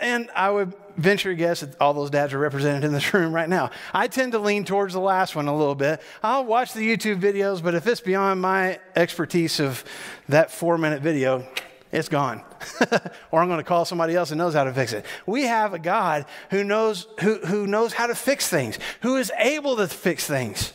[0.00, 3.32] And I would venture a guess that all those dads are represented in this room
[3.32, 3.70] right now.
[3.94, 6.00] I tend to lean towards the last one a little bit.
[6.22, 9.84] I'll watch the YouTube videos, but if it's beyond my expertise of
[10.28, 11.46] that four minute video,
[11.92, 12.42] it's gone.
[13.30, 15.04] or I'm going to call somebody else who knows how to fix it.
[15.26, 19.30] We have a God who knows, who, who knows how to fix things, who is
[19.38, 20.72] able to fix things.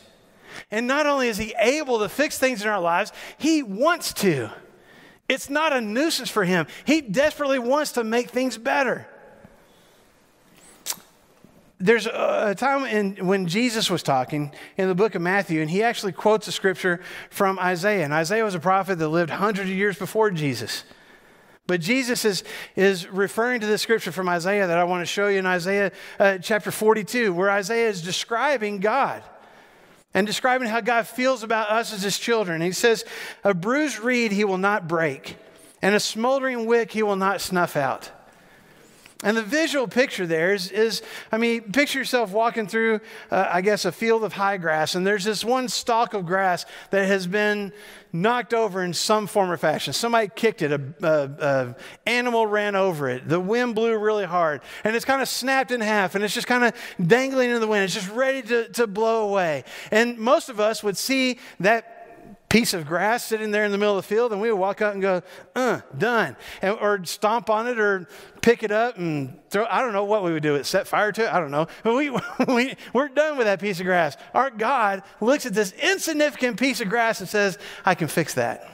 [0.70, 4.50] And not only is he able to fix things in our lives, he wants to.
[5.30, 6.68] It's not a nuisance for him.
[6.86, 9.08] He desperately wants to make things better.
[11.80, 15.84] There's a time in, when Jesus was talking in the book of Matthew, and he
[15.84, 18.04] actually quotes a scripture from Isaiah.
[18.04, 20.84] And Isaiah was a prophet that lived hundreds of years before Jesus.
[21.68, 22.44] But Jesus is,
[22.76, 25.92] is referring to the scripture from Isaiah that I want to show you in Isaiah
[26.18, 29.22] uh, chapter 42, where Isaiah is describing God
[30.14, 32.62] and describing how God feels about us as his children.
[32.62, 33.06] He says,
[33.44, 35.38] A bruised reed he will not break,
[35.82, 38.12] and a smoldering wick he will not snuff out.
[39.24, 41.02] And the visual picture there is, is
[41.32, 43.00] I mean, picture yourself walking through,
[43.32, 46.66] uh, I guess, a field of high grass, and there's this one stalk of grass
[46.92, 47.74] that has been
[48.14, 49.92] knocked over in some form or fashion.
[49.92, 54.62] Somebody kicked it, a, a, a animal ran over it, the wind blew really hard,
[54.84, 56.74] and it's kind of snapped in half, and it's just kind of
[57.06, 57.86] dangling in the wind.
[57.86, 59.64] It's just ready to, to blow away.
[59.90, 61.97] And most of us would see that
[62.50, 64.82] piece of grass sitting there in the middle of the field, and we would walk
[64.82, 65.22] out and go,
[65.56, 66.38] uh, done.
[66.62, 68.08] And, or stomp on it or
[68.42, 70.56] pick it up and throw, I don't know what we would do.
[70.56, 71.34] It set fire to it?
[71.34, 71.68] I don't know.
[71.84, 72.10] But we,
[72.48, 74.16] we, we're done with that piece of grass.
[74.34, 78.70] Our God looks at this insignificant piece of grass and says, I can fix that.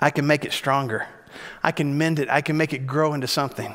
[0.00, 1.06] I can make it stronger.
[1.62, 2.28] I can mend it.
[2.28, 3.74] I can make it grow into something.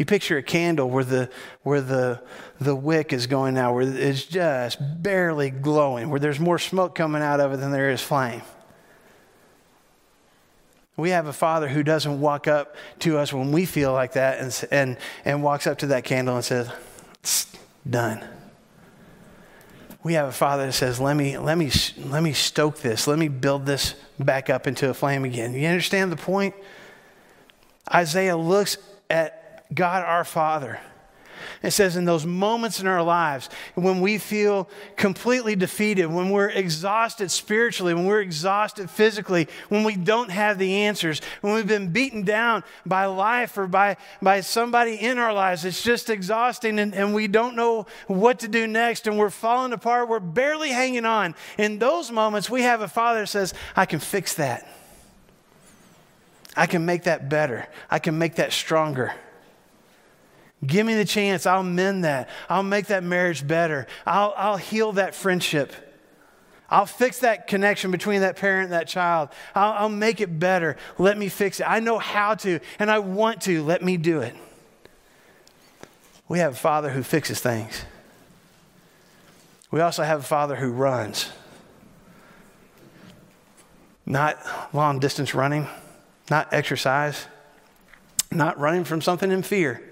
[0.00, 1.28] You picture a candle where the,
[1.62, 2.22] where the,
[2.58, 7.20] the wick is going now, where it's just barely glowing, where there's more smoke coming
[7.20, 8.40] out of it than there is flame.
[10.96, 14.38] We have a father who doesn't walk up to us when we feel like that
[14.38, 14.96] and, and,
[15.26, 16.70] and walks up to that candle and says,
[17.18, 17.54] It's
[17.88, 18.24] done.
[20.02, 21.70] We have a father that says, let me, let, me,
[22.06, 23.06] let me stoke this.
[23.06, 25.52] Let me build this back up into a flame again.
[25.52, 26.54] You understand the point?
[27.92, 28.78] Isaiah looks
[29.10, 29.39] at
[29.72, 30.80] God our Father.
[31.62, 36.48] It says, in those moments in our lives when we feel completely defeated, when we're
[36.48, 41.92] exhausted spiritually, when we're exhausted physically, when we don't have the answers, when we've been
[41.92, 46.94] beaten down by life or by, by somebody in our lives, it's just exhausting and,
[46.94, 51.04] and we don't know what to do next and we're falling apart, we're barely hanging
[51.04, 51.34] on.
[51.58, 54.66] In those moments, we have a Father that says, I can fix that.
[56.56, 57.68] I can make that better.
[57.90, 59.12] I can make that stronger.
[60.64, 61.46] Give me the chance.
[61.46, 62.28] I'll mend that.
[62.48, 63.86] I'll make that marriage better.
[64.04, 65.72] I'll, I'll heal that friendship.
[66.68, 69.30] I'll fix that connection between that parent and that child.
[69.54, 70.76] I'll, I'll make it better.
[70.98, 71.64] Let me fix it.
[71.64, 73.62] I know how to, and I want to.
[73.62, 74.34] Let me do it.
[76.28, 77.84] We have a father who fixes things.
[79.70, 81.30] We also have a father who runs.
[84.04, 84.38] Not
[84.72, 85.66] long distance running,
[86.30, 87.26] not exercise,
[88.30, 89.89] not running from something in fear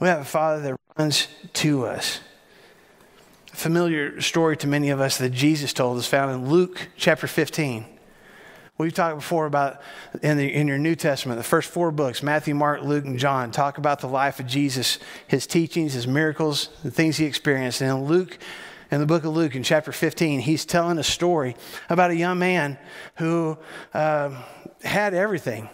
[0.00, 2.20] we have a Father that runs to us.
[3.52, 7.26] A familiar story to many of us that Jesus told is found in Luke chapter
[7.26, 7.84] 15.
[8.76, 9.80] We've talked before about
[10.22, 13.50] in, the, in your New Testament, the first four books Matthew, Mark, Luke, and John
[13.50, 17.80] talk about the life of Jesus, his teachings, his miracles, the things he experienced.
[17.80, 18.38] And in Luke,
[18.92, 21.56] in the book of Luke, in chapter 15, he's telling a story
[21.90, 22.78] about a young man
[23.16, 23.58] who
[23.92, 24.30] uh,
[24.84, 25.68] had everything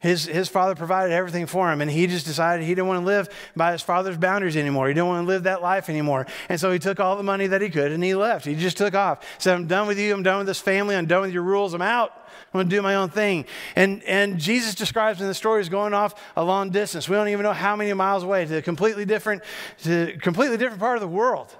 [0.00, 3.06] His, his father provided everything for him, and he just decided he didn't want to
[3.06, 4.86] live by his father's boundaries anymore.
[4.86, 6.24] He didn't want to live that life anymore.
[6.48, 8.44] And so he took all the money that he could and he left.
[8.44, 9.24] He just took off.
[9.24, 10.14] He said, I'm done with you.
[10.14, 10.94] I'm done with this family.
[10.94, 11.74] I'm done with your rules.
[11.74, 12.12] I'm out.
[12.14, 13.44] I'm going to do my own thing.
[13.74, 17.08] And, and Jesus describes in the story as going off a long distance.
[17.08, 19.42] We don't even know how many miles away to a completely different,
[19.82, 21.56] to a completely different part of the world.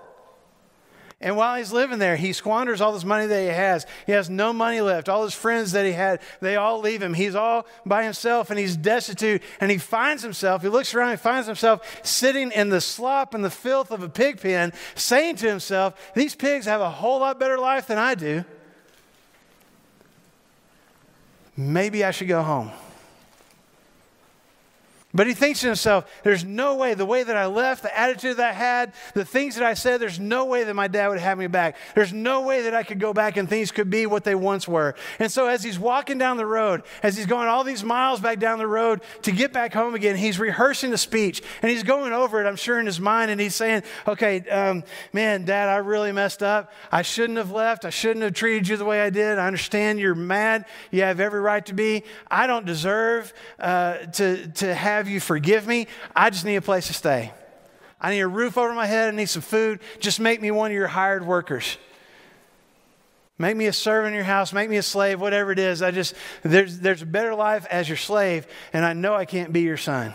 [1.21, 3.87] And while he's living there, he squanders all this money that he has.
[4.07, 5.09] He has no money left.
[5.09, 7.13] All his friends that he had, they all leave him.
[7.13, 9.43] He's all by himself and he's destitute.
[9.61, 13.45] And he finds himself, he looks around, he finds himself sitting in the slop and
[13.45, 17.41] the filth of a pig pen, saying to himself, These pigs have a whole lot
[17.41, 18.45] better life than I do.
[21.57, 22.71] Maybe I should go home.
[25.15, 28.37] But he thinks to himself, there's no way, the way that I left, the attitude
[28.37, 31.19] that I had, the things that I said, there's no way that my dad would
[31.19, 31.79] have me back.
[31.95, 34.69] There's no way that I could go back and things could be what they once
[34.69, 34.95] were.
[35.19, 38.39] And so as he's walking down the road, as he's going all these miles back
[38.39, 42.13] down the road to get back home again, he's rehearsing the speech and he's going
[42.13, 43.31] over it, I'm sure, in his mind.
[43.31, 44.85] And he's saying, okay, um,
[45.15, 46.71] man, dad, I really messed up.
[46.93, 47.87] I shouldn't have left.
[47.87, 49.39] I shouldn't have treated you the way I did.
[49.39, 50.67] I understand you're mad.
[50.91, 52.05] You have every right to be.
[52.31, 55.87] I don't deserve uh, to, to have have you forgive me.
[56.15, 57.33] I just need a place to stay.
[58.01, 59.13] I need a roof over my head.
[59.13, 59.81] I need some food.
[59.99, 61.79] Just make me one of your hired workers.
[63.39, 64.53] Make me a servant in your house.
[64.53, 65.81] Make me a slave, whatever it is.
[65.81, 69.53] I just, there's, there's a better life as your slave, and I know I can't
[69.53, 70.13] be your son.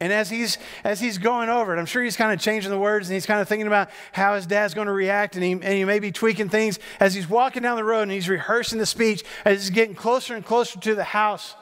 [0.00, 2.78] And as he's, as he's going over it, I'm sure he's kind of changing the
[2.78, 5.52] words and he's kind of thinking about how his dad's going to react and he,
[5.52, 8.78] and he may be tweaking things as he's walking down the road and he's rehearsing
[8.78, 11.54] the speech as he's getting closer and closer to the house.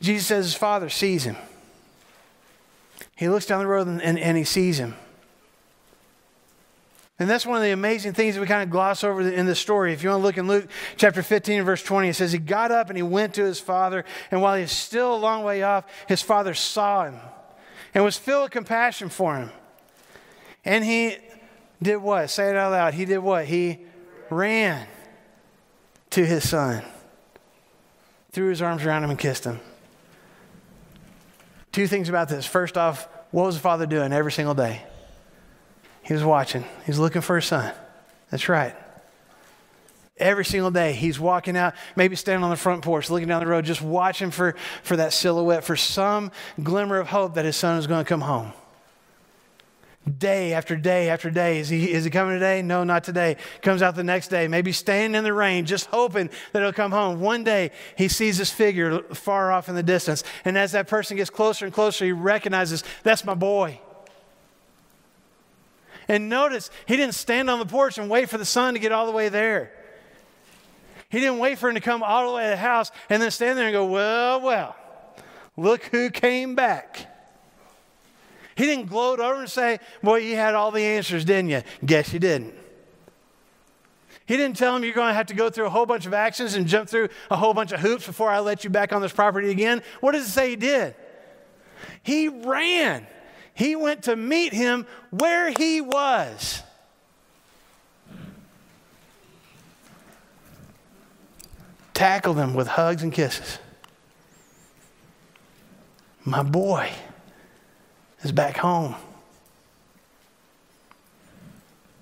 [0.00, 1.36] Jesus says his father sees him.
[3.16, 4.94] He looks down the road and, and, and, he sees him.
[7.18, 9.58] And that's one of the amazing things that we kind of gloss over in this
[9.58, 9.92] story.
[9.92, 12.70] If you want to look in Luke chapter 15 verse 20, it says, He got
[12.70, 15.64] up and he went to his father, and while he was still a long way
[15.64, 17.16] off, his father saw him
[17.92, 19.50] and was filled with compassion for him.
[20.64, 21.16] And he
[21.82, 22.30] did what?
[22.30, 22.94] Say it out loud.
[22.94, 23.46] He did what?
[23.46, 23.78] He
[24.30, 24.86] ran
[26.10, 26.84] to his son,
[28.30, 29.58] threw his arms around him, and kissed him.
[31.78, 32.44] Two things about this.
[32.44, 34.82] First off, what was the father doing every single day?
[36.02, 37.72] He was watching, he was looking for his son.
[38.32, 38.74] That's right.
[40.16, 43.46] Every single day, he's walking out, maybe standing on the front porch, looking down the
[43.46, 47.78] road, just watching for, for that silhouette, for some glimmer of hope that his son
[47.78, 48.52] is going to come home
[50.08, 51.58] day after day after day.
[51.58, 52.62] Is he, is he coming today?
[52.62, 53.36] No, not today.
[53.62, 56.92] Comes out the next day, maybe staying in the rain, just hoping that he'll come
[56.92, 57.20] home.
[57.20, 60.24] One day, he sees this figure far off in the distance.
[60.44, 63.80] And as that person gets closer and closer, he recognizes, that's my boy.
[66.08, 68.92] And notice, he didn't stand on the porch and wait for the son to get
[68.92, 69.72] all the way there.
[71.10, 73.30] He didn't wait for him to come all the way to the house and then
[73.30, 74.76] stand there and go, well, well,
[75.56, 77.14] look who came back.
[78.58, 81.62] He didn't gloat over and say, Boy, you had all the answers, didn't you?
[81.86, 82.52] Guess you didn't.
[84.26, 86.12] He didn't tell him you're going to have to go through a whole bunch of
[86.12, 89.00] actions and jump through a whole bunch of hoops before I let you back on
[89.00, 89.80] this property again.
[90.00, 90.96] What does it say he did?
[92.02, 93.06] He ran.
[93.54, 96.60] He went to meet him where he was.
[101.94, 103.60] Tackled him with hugs and kisses.
[106.24, 106.90] My boy
[108.22, 108.94] is back home.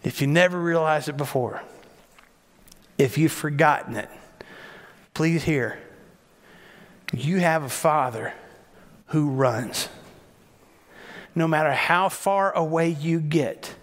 [0.03, 1.62] If you never realized it before,
[2.97, 4.09] if you've forgotten it,
[5.14, 5.79] please hear.
[7.12, 8.33] You have a father
[9.07, 9.89] who runs.
[11.35, 13.75] No matter how far away you get,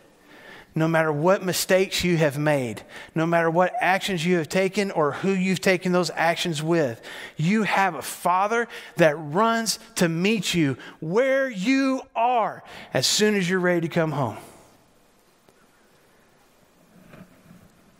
[0.75, 2.81] no matter what mistakes you have made,
[3.13, 7.01] no matter what actions you have taken or who you've taken those actions with,
[7.37, 8.67] you have a Father
[8.97, 12.63] that runs to meet you where you are
[12.93, 14.37] as soon as you're ready to come home.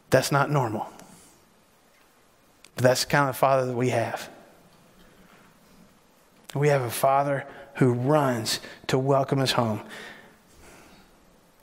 [0.10, 0.88] That's not normal.
[2.76, 4.30] But that's the kind of Father that we have.
[6.56, 7.46] We have a Father
[7.76, 9.82] who runs to welcome us home.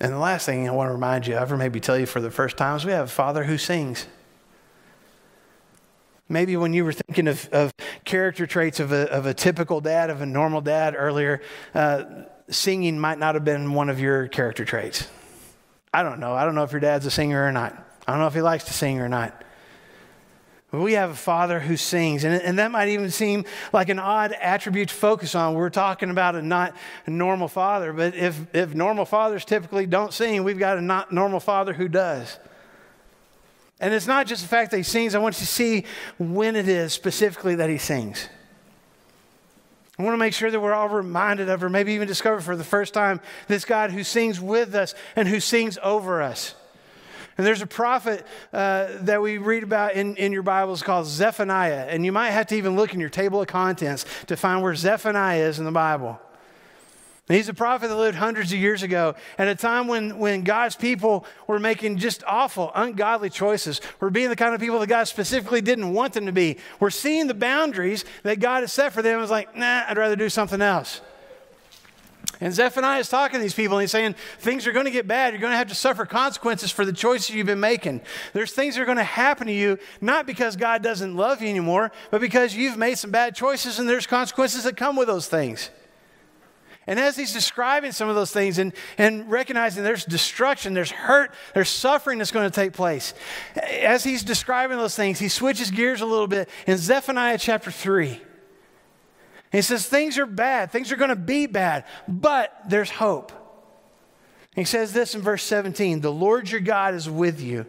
[0.00, 2.20] And the last thing I want to remind you of, or maybe tell you for
[2.20, 4.06] the first time, is we have a father who sings.
[6.28, 7.72] Maybe when you were thinking of, of
[8.04, 11.42] character traits of a, of a typical dad, of a normal dad earlier,
[11.74, 12.04] uh,
[12.48, 15.06] singing might not have been one of your character traits.
[15.92, 16.34] I don't know.
[16.34, 17.74] I don't know if your dad's a singer or not.
[18.06, 19.44] I don't know if he likes to sing or not.
[20.72, 24.32] We have a father who sings, and, and that might even seem like an odd
[24.32, 25.54] attribute to focus on.
[25.54, 26.76] We're talking about a not
[27.08, 31.40] normal father, but if, if normal fathers typically don't sing, we've got a not normal
[31.40, 32.38] father who does.
[33.80, 35.86] And it's not just the fact that he sings, I want you to see
[36.18, 38.28] when it is specifically that he sings.
[39.98, 42.56] I want to make sure that we're all reminded of, or maybe even discover for
[42.56, 46.54] the first time, this God who sings with us and who sings over us.
[47.40, 51.86] And there's a prophet uh, that we read about in, in your Bibles called Zephaniah.
[51.88, 54.74] And you might have to even look in your table of contents to find where
[54.74, 56.20] Zephaniah is in the Bible.
[57.28, 60.42] And he's a prophet that lived hundreds of years ago at a time when, when
[60.42, 63.80] God's people were making just awful, ungodly choices.
[64.00, 66.58] We're being the kind of people that God specifically didn't want them to be.
[66.78, 69.18] We're seeing the boundaries that God has set for them.
[69.18, 71.00] was like, nah, I'd rather do something else.
[72.40, 75.06] And Zephaniah is talking to these people and he's saying, Things are going to get
[75.06, 75.34] bad.
[75.34, 78.00] You're going to have to suffer consequences for the choices you've been making.
[78.32, 81.48] There's things that are going to happen to you, not because God doesn't love you
[81.48, 85.28] anymore, but because you've made some bad choices and there's consequences that come with those
[85.28, 85.70] things.
[86.86, 91.32] And as he's describing some of those things and, and recognizing there's destruction, there's hurt,
[91.54, 93.12] there's suffering that's going to take place,
[93.54, 98.20] as he's describing those things, he switches gears a little bit in Zephaniah chapter 3.
[99.50, 103.32] He says, Things are bad, things are going to be bad, but there's hope.
[104.54, 107.66] He says this in verse 17 The Lord your God is with you,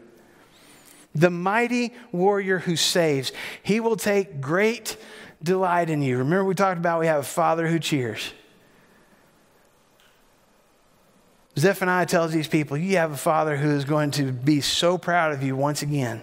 [1.13, 3.31] the mighty warrior who saves.
[3.63, 4.97] He will take great
[5.41, 6.17] delight in you.
[6.17, 8.33] Remember, we talked about we have a father who cheers.
[11.57, 15.33] Zephaniah tells these people, You have a father who is going to be so proud
[15.33, 16.21] of you once again.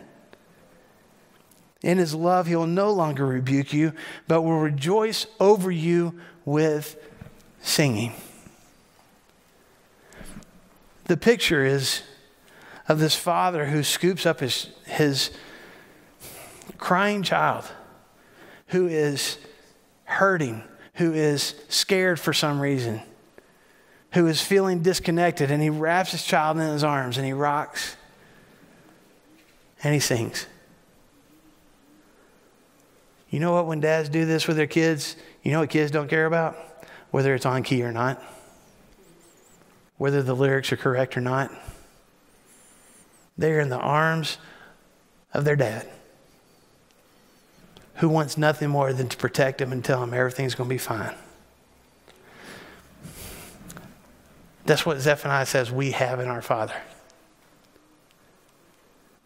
[1.83, 3.93] In his love, he will no longer rebuke you,
[4.26, 6.97] but will rejoice over you with
[7.62, 8.12] singing.
[11.05, 12.03] The picture is
[12.89, 15.31] of this father who scoops up his, his
[16.79, 17.70] crying child
[18.68, 19.39] who is
[20.05, 20.62] hurting,
[20.95, 23.01] who is scared for some reason,
[24.12, 27.97] who is feeling disconnected, and he wraps his child in his arms and he rocks
[29.83, 30.47] and he sings.
[33.31, 36.09] You know what, when dads do this with their kids, you know what kids don't
[36.09, 36.57] care about?
[37.11, 38.22] Whether it's on key or not,
[39.97, 41.51] whether the lyrics are correct or not.
[43.37, 44.39] They're in the arms
[45.33, 45.89] of their dad,
[47.97, 50.79] who wants nothing more than to protect them and tell them everything's going to be
[50.79, 51.14] fine.
[54.64, 56.74] That's what Zephaniah says we have in our Father.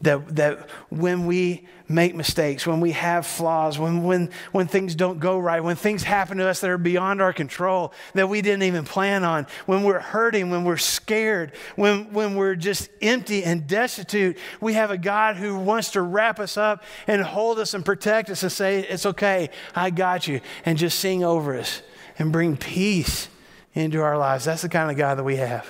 [0.02, 5.20] That, that when we make mistakes, when we have flaws, when, when, when things don't
[5.20, 8.64] go right, when things happen to us that are beyond our control, that we didn't
[8.64, 13.66] even plan on, when we're hurting, when we're scared, when, when we're just empty and
[13.66, 17.84] destitute, we have a God who wants to wrap us up and hold us and
[17.84, 21.82] protect us and say, It's okay, I got you, and just sing over us
[22.18, 23.28] and bring peace
[23.74, 24.44] into our lives.
[24.44, 25.66] That's the kind of God that we have.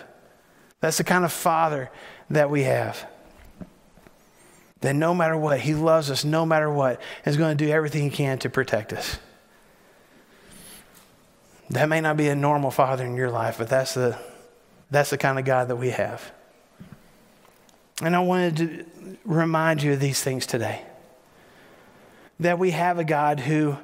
[0.80, 1.90] That's the kind of Father
[2.30, 3.06] that we have
[4.82, 8.02] that no matter what, He loves us no matter what, is going to do everything
[8.02, 9.18] He can to protect us.
[11.70, 14.18] That may not be a normal father in your life, but that's the,
[14.90, 16.30] that's the kind of God that we have.
[18.02, 20.82] And I wanted to remind you of these things today.
[22.40, 23.76] That we have a God who,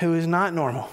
[0.00, 0.88] who is not normal.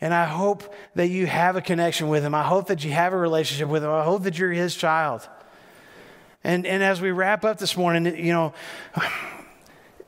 [0.00, 2.34] And I hope that you have a connection with him.
[2.34, 3.90] I hope that you have a relationship with him.
[3.90, 5.28] I hope that you're his child.
[6.42, 8.54] And, and as we wrap up this morning, you know,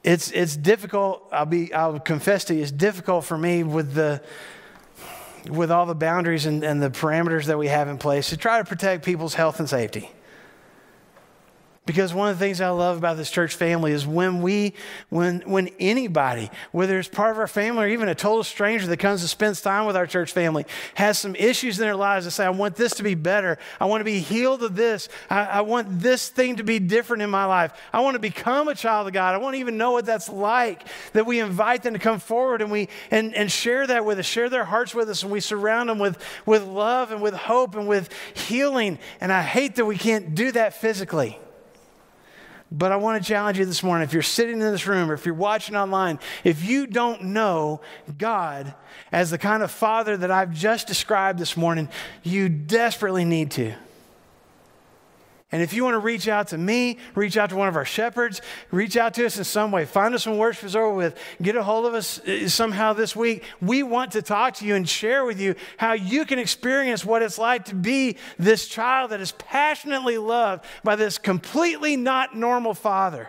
[0.02, 1.28] it's, it's difficult.
[1.30, 4.22] I'll, be, I'll confess to you, it's difficult for me with, the,
[5.48, 8.58] with all the boundaries and, and the parameters that we have in place to try
[8.58, 10.10] to protect people's health and safety.
[11.84, 14.74] Because one of the things I love about this church family is when we,
[15.08, 18.98] when, when anybody, whether it's part of our family or even a total stranger that
[18.98, 20.64] comes and spends time with our church family,
[20.94, 23.58] has some issues in their lives and say, I want this to be better.
[23.80, 25.08] I want to be healed of this.
[25.28, 27.72] I, I want this thing to be different in my life.
[27.92, 29.34] I want to become a child of God.
[29.34, 30.86] I want to even know what that's like.
[31.14, 34.26] That we invite them to come forward and we and, and share that with us,
[34.26, 37.74] share their hearts with us, and we surround them with, with love and with hope
[37.74, 39.00] and with healing.
[39.20, 41.40] And I hate that we can't do that physically.
[42.74, 45.14] But I want to challenge you this morning if you're sitting in this room or
[45.14, 47.82] if you're watching online, if you don't know
[48.16, 48.74] God
[49.12, 51.90] as the kind of father that I've just described this morning,
[52.22, 53.74] you desperately need to.
[55.52, 57.84] And if you want to reach out to me, reach out to one of our
[57.84, 58.40] shepherds,
[58.70, 61.62] reach out to us in some way, find us some worshipers over with, get a
[61.62, 63.44] hold of us uh, somehow this week.
[63.60, 67.20] We want to talk to you and share with you how you can experience what
[67.20, 72.72] it's like to be this child that is passionately loved by this completely not normal
[72.72, 73.28] father.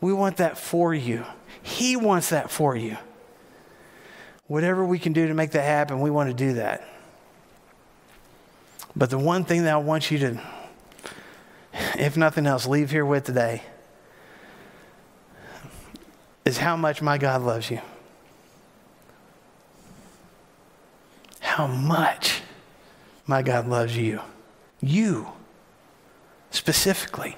[0.00, 1.24] We want that for you.
[1.62, 2.96] He wants that for you.
[4.48, 6.86] Whatever we can do to make that happen, we want to do that.
[8.96, 10.40] But the one thing that I want you to
[11.96, 13.62] if nothing else, leave here with today
[16.44, 17.80] is how much my God loves you.
[21.40, 22.42] How much
[23.26, 24.20] my God loves you.
[24.80, 25.28] You,
[26.50, 27.36] specifically.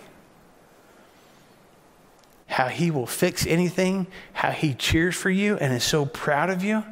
[2.47, 6.65] How he will fix anything, how he cheers for you and is so proud of
[6.65, 6.83] you.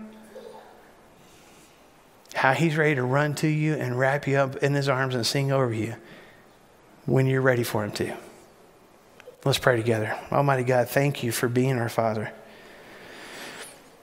[2.34, 5.24] How he's ready to run to you and wrap you up in his arms and
[5.26, 5.94] sing over you
[7.06, 8.16] when you're ready for him to.
[9.44, 10.18] Let's pray together.
[10.32, 12.32] Almighty God, thank you for being our Father.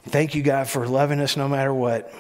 [0.04, 2.12] Thank you, God, for loving us no matter what.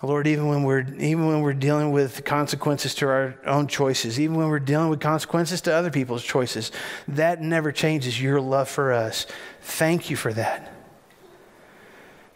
[0.00, 4.36] Lord, even when we're even when we're dealing with consequences to our own choices, even
[4.36, 6.70] when we're dealing with consequences to other people's choices,
[7.08, 9.26] that never changes your love for us.
[9.60, 10.72] Thank you for that.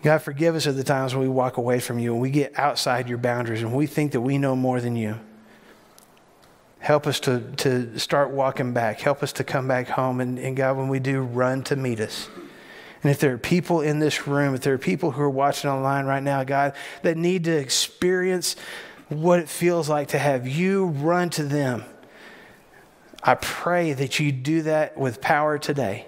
[0.02, 2.58] God, forgive us of the times when we walk away from you and we get
[2.58, 5.18] outside your boundaries and we think that we know more than you.
[6.80, 9.00] Help us to, to start walking back.
[9.00, 10.20] Help us to come back home.
[10.20, 12.28] And, and God, when we do, run to meet us.
[13.04, 15.70] And if there are people in this room, if there are people who are watching
[15.70, 18.56] online right now, God, that need to experience
[19.08, 21.84] what it feels like to have you run to them,
[23.22, 26.06] I pray that you do that with power today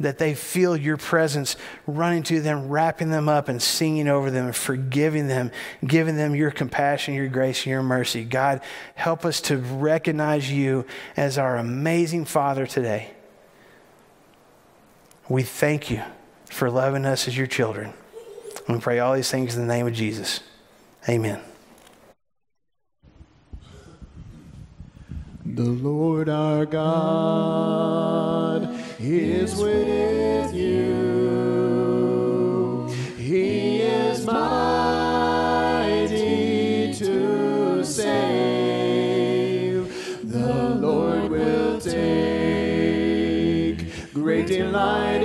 [0.00, 4.46] that they feel your presence running to them, wrapping them up, and singing over them,
[4.46, 5.52] and forgiving them,
[5.86, 8.24] giving them your compassion, your grace, and your mercy.
[8.24, 8.60] God,
[8.96, 10.84] help us to recognize you
[11.16, 13.12] as our amazing Father today.
[15.28, 16.02] We thank you
[16.46, 17.92] for loving us as your children.
[18.68, 20.40] We pray all these things in the name of Jesus.
[21.08, 21.40] Amen.
[25.44, 27.54] The Lord our God
[29.12, 31.74] is with you.
[33.18, 34.94] He is mighty
[36.94, 39.04] to save.
[40.30, 42.04] The Lord will take
[44.14, 45.23] great delight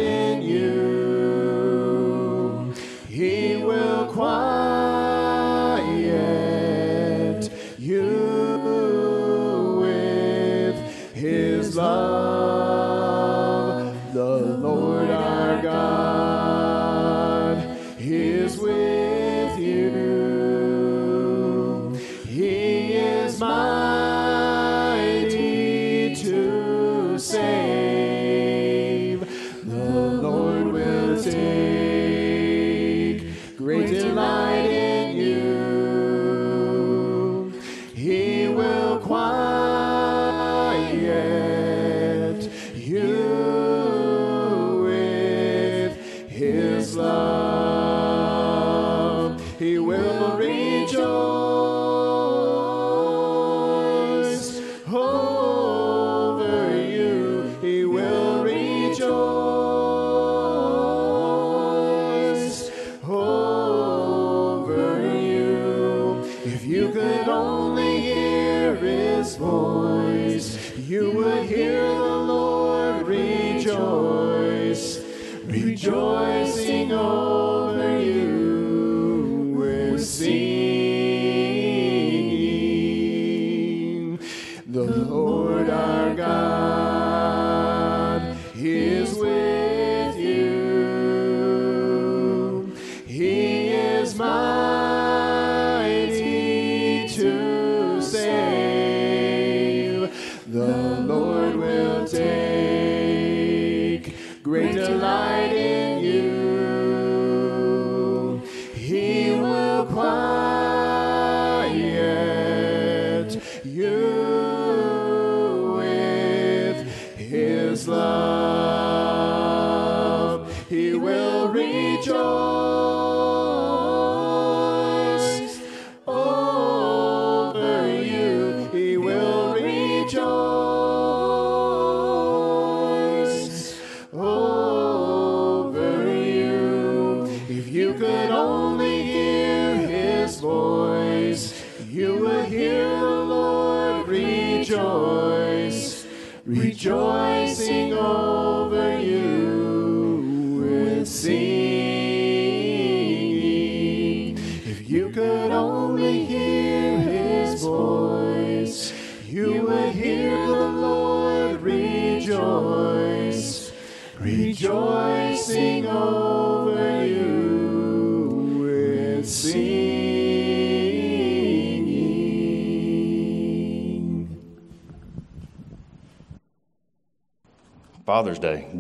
[75.90, 76.19] rejoicing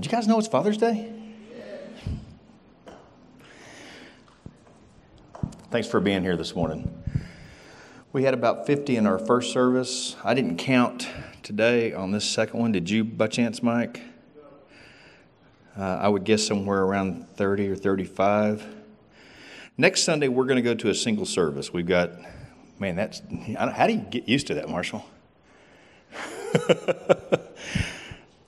[0.09, 1.13] you guys know it's Father's Day?
[5.69, 6.91] Thanks for being here this morning.
[8.11, 10.15] We had about 50 in our first service.
[10.23, 11.07] I didn't count
[11.43, 12.71] today on this second one.
[12.71, 14.01] Did you, by chance, Mike?
[15.77, 18.65] Uh, I would guess somewhere around 30 or 35.
[19.77, 21.71] Next Sunday, we're going to go to a single service.
[21.71, 22.13] We've got,
[22.79, 23.21] man, that's,
[23.55, 25.05] how do you get used to that, Marshall?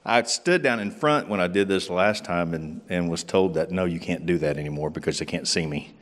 [0.04, 3.54] I stood down in front when I did this last time and, and was told
[3.54, 5.94] that no, you can't do that anymore because they can't see me.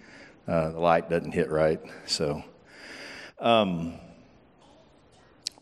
[0.48, 1.82] Uh, the light doesn't hit right.
[2.06, 2.44] So,
[3.40, 3.94] um,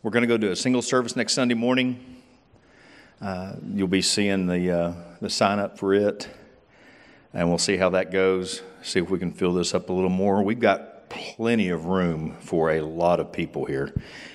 [0.03, 2.21] we're going to go to a single service next Sunday morning.
[3.19, 6.29] Uh, you'll be seeing the, uh, the sign up for it,
[7.33, 8.61] and we'll see how that goes.
[8.83, 10.43] See if we can fill this up a little more.
[10.43, 13.93] We've got plenty of room for a lot of people here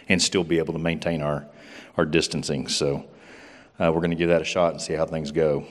[0.09, 1.46] and still be able to maintain our,
[1.96, 2.66] our distancing.
[2.66, 3.07] So,
[3.78, 5.66] uh, we're going to give that a shot and see how things go.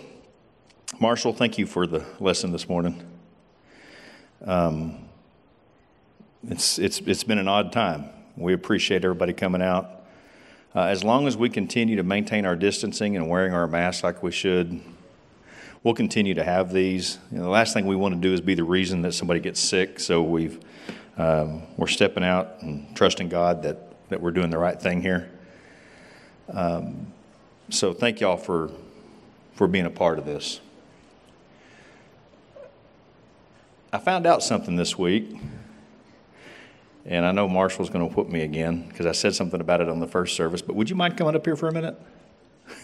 [1.00, 3.02] Marshall, thank you for the lesson this morning.
[4.46, 5.08] Um,
[6.48, 8.10] it's, it's, it's been an odd time.
[8.36, 10.02] We appreciate everybody coming out.
[10.74, 14.24] Uh, as long as we continue to maintain our distancing and wearing our masks like
[14.24, 14.82] we should,
[15.84, 17.18] we'll continue to have these.
[17.32, 19.40] You know, the last thing we want to do is be the reason that somebody
[19.40, 20.00] gets sick.
[20.00, 20.60] So we've
[21.18, 25.30] um, we're stepping out and trusting God that that we're doing the right thing here.
[26.50, 27.14] Um,
[27.72, 28.70] so thank y'all for,
[29.54, 30.60] for being a part of this.
[33.94, 35.38] I found out something this week,
[37.06, 39.90] and I know Marshall's going to whoop me again because I said something about it
[39.90, 42.00] on the first service, but would you mind coming up here for a minute?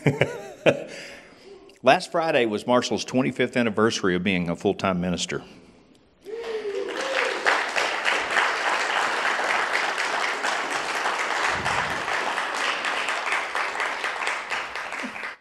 [1.83, 5.43] Last Friday was Marshall's 25th anniversary of being a full time minister.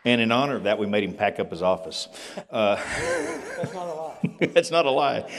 [0.07, 2.07] And in honor of that, we made him pack up his office.
[2.49, 2.77] Uh,
[3.57, 4.17] That's not a lie.
[4.41, 5.33] it's not a lie.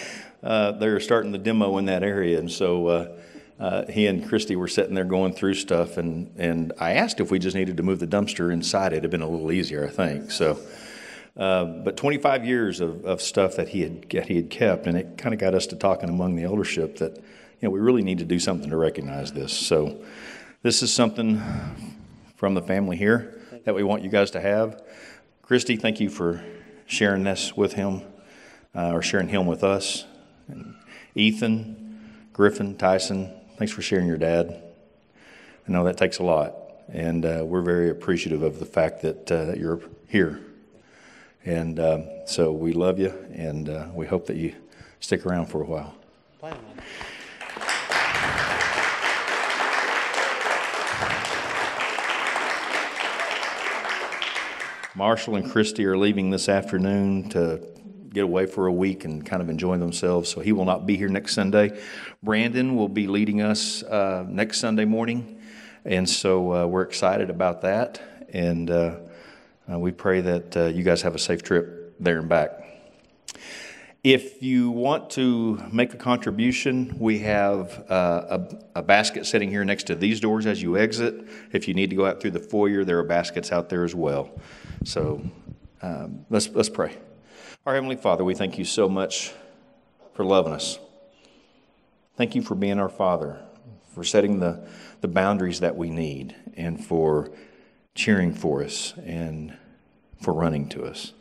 [0.44, 3.18] Uh, they're starting the demo in that area, and so uh,
[3.62, 7.32] uh, he and Christy were sitting there going through stuff, and and I asked if
[7.32, 8.92] we just needed to move the dumpster inside.
[8.92, 10.32] It'd have been a little easier, I think.
[10.32, 10.60] So.
[11.38, 14.98] Uh, but 25 years of, of stuff that he had that he had kept, and
[14.98, 17.24] it kind of got us to talking among the eldership that you
[17.62, 19.54] know we really need to do something to recognize this.
[19.54, 20.04] So,
[20.64, 21.40] this is something
[22.36, 23.37] from the family here
[23.68, 24.82] that we want you guys to have.
[25.42, 26.42] Christy, thank you for
[26.86, 28.02] sharing this with him,
[28.74, 30.06] uh, or sharing him with us.
[30.48, 30.74] And
[31.16, 34.64] Ethan, Griffin, Tyson, thanks for sharing your dad.
[35.68, 36.56] I know that takes a lot,
[36.88, 40.40] and uh, we're very appreciative of the fact that, uh, you're here.
[41.44, 44.56] And um, so we love you, and uh, we hope that you
[45.02, 45.94] stick around for a while.
[54.98, 57.62] Marshall and Christy are leaving this afternoon to
[58.12, 60.98] get away for a week and kind of enjoy themselves, so he will not be
[60.98, 61.80] here next Sunday.
[62.24, 65.40] Brandon will be leading us uh, next Sunday morning,
[65.86, 68.02] and so uh, we're excited about that.
[68.34, 68.96] And uh,
[69.72, 72.67] uh we pray that uh, you guys have a safe trip there and back.
[74.08, 79.66] If you want to make a contribution, we have uh, a, a, basket sitting here
[79.66, 81.28] next to these doors as you exit.
[81.52, 83.94] If you need to go out through the foyer, there are baskets out there as
[83.94, 84.32] well.
[84.86, 85.22] So
[85.82, 86.96] um, let's, let's pray.
[87.66, 89.34] Our Heavenly Father, we thank you so much
[90.14, 90.80] for loving us.
[92.16, 93.42] Thank you for being our Father,
[93.94, 94.66] for setting the,
[95.02, 97.30] the boundaries that we need, and for
[97.94, 99.58] cheering for us and
[100.22, 101.12] for running to us.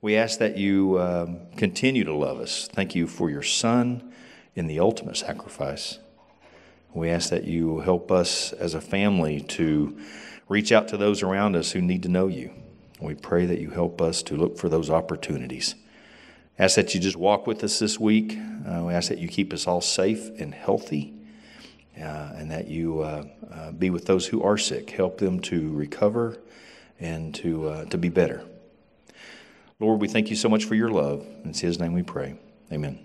[0.00, 2.68] We ask that you um, continue to love us.
[2.68, 4.12] Thank you for your Son
[4.54, 5.98] in the ultimate sacrifice.
[6.92, 9.98] We ask that you help us as a family to
[10.48, 12.52] reach out to those around us who need to know you.
[13.00, 15.74] We pray that you help us to look for those opportunities.
[16.58, 18.38] Ask that you just walk with us this week.
[18.66, 21.12] Uh, we ask that you keep us all safe and healthy,
[21.98, 24.90] uh, and that you uh, uh be with those who are sick.
[24.90, 26.38] Help them to recover
[27.00, 28.44] and to, uh, to be better.
[29.84, 31.26] Lord, we thank you so much for your love.
[31.44, 32.36] In His name we pray.
[32.72, 32.98] Amen.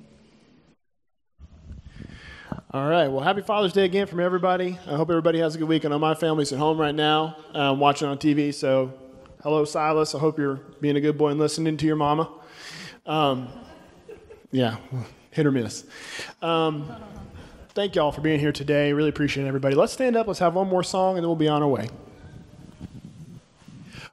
[2.71, 3.07] All right.
[3.07, 4.79] Well, happy Father's Day again from everybody.
[4.87, 5.83] I hope everybody has a good week.
[5.83, 8.53] I know my family's at home right now, um, watching on TV.
[8.53, 8.93] So,
[9.43, 10.15] hello, Silas.
[10.15, 12.31] I hope you're being a good boy and listening to your mama.
[13.05, 13.49] Um,
[14.51, 14.77] yeah,
[15.31, 15.85] hit or miss.
[16.41, 16.89] Um,
[17.69, 18.93] thank y'all for being here today.
[18.93, 19.75] Really appreciate everybody.
[19.75, 20.27] Let's stand up.
[20.27, 21.89] Let's have one more song, and then we'll be on our way.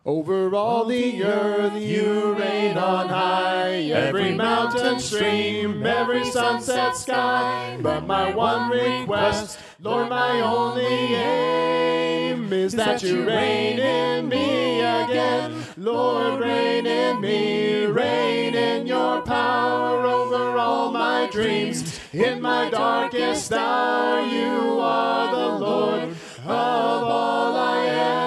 [0.06, 7.76] Over all the earth you reign on high, every mountain stream, every sunset sky.
[7.82, 15.64] But my one request, Lord, my only aim is that you reign in me again.
[15.76, 21.98] Lord, reign in me, reign in your power over all my dreams.
[22.12, 26.02] In my darkest hour, you are the Lord
[26.44, 28.25] of all I am.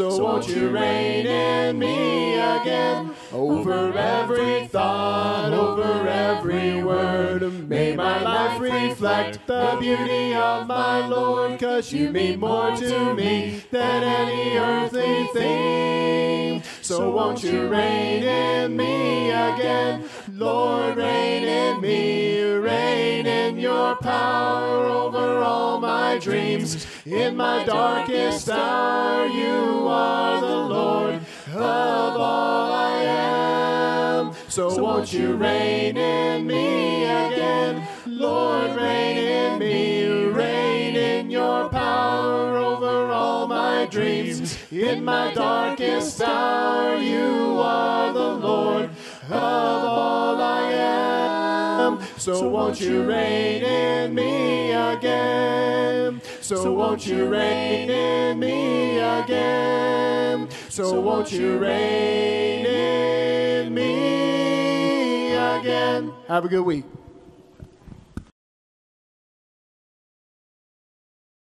[0.00, 3.14] So won't you reign in me again?
[3.34, 7.68] Over every thought, over every word.
[7.68, 13.62] May my life reflect the beauty of my Lord, cause you mean more to me
[13.70, 16.62] than any earthly thing.
[16.80, 20.08] So won't you reign in me again?
[20.32, 26.86] Lord, reign in me, reign in your power over all my dreams.
[27.06, 31.14] In my darkest hour, you are the Lord
[31.48, 34.34] of all I am.
[34.48, 37.88] So won't you reign in me again?
[38.04, 44.58] Lord, reign in me, reign in your power over all my dreams.
[44.70, 48.90] In my darkest hour, you are the Lord
[49.24, 52.00] of all I am.
[52.18, 56.20] So won't you reign in me again?
[56.56, 60.48] So won't you reign in me again?
[60.68, 66.12] So won't you reign in me again?
[66.26, 66.86] Have a good week.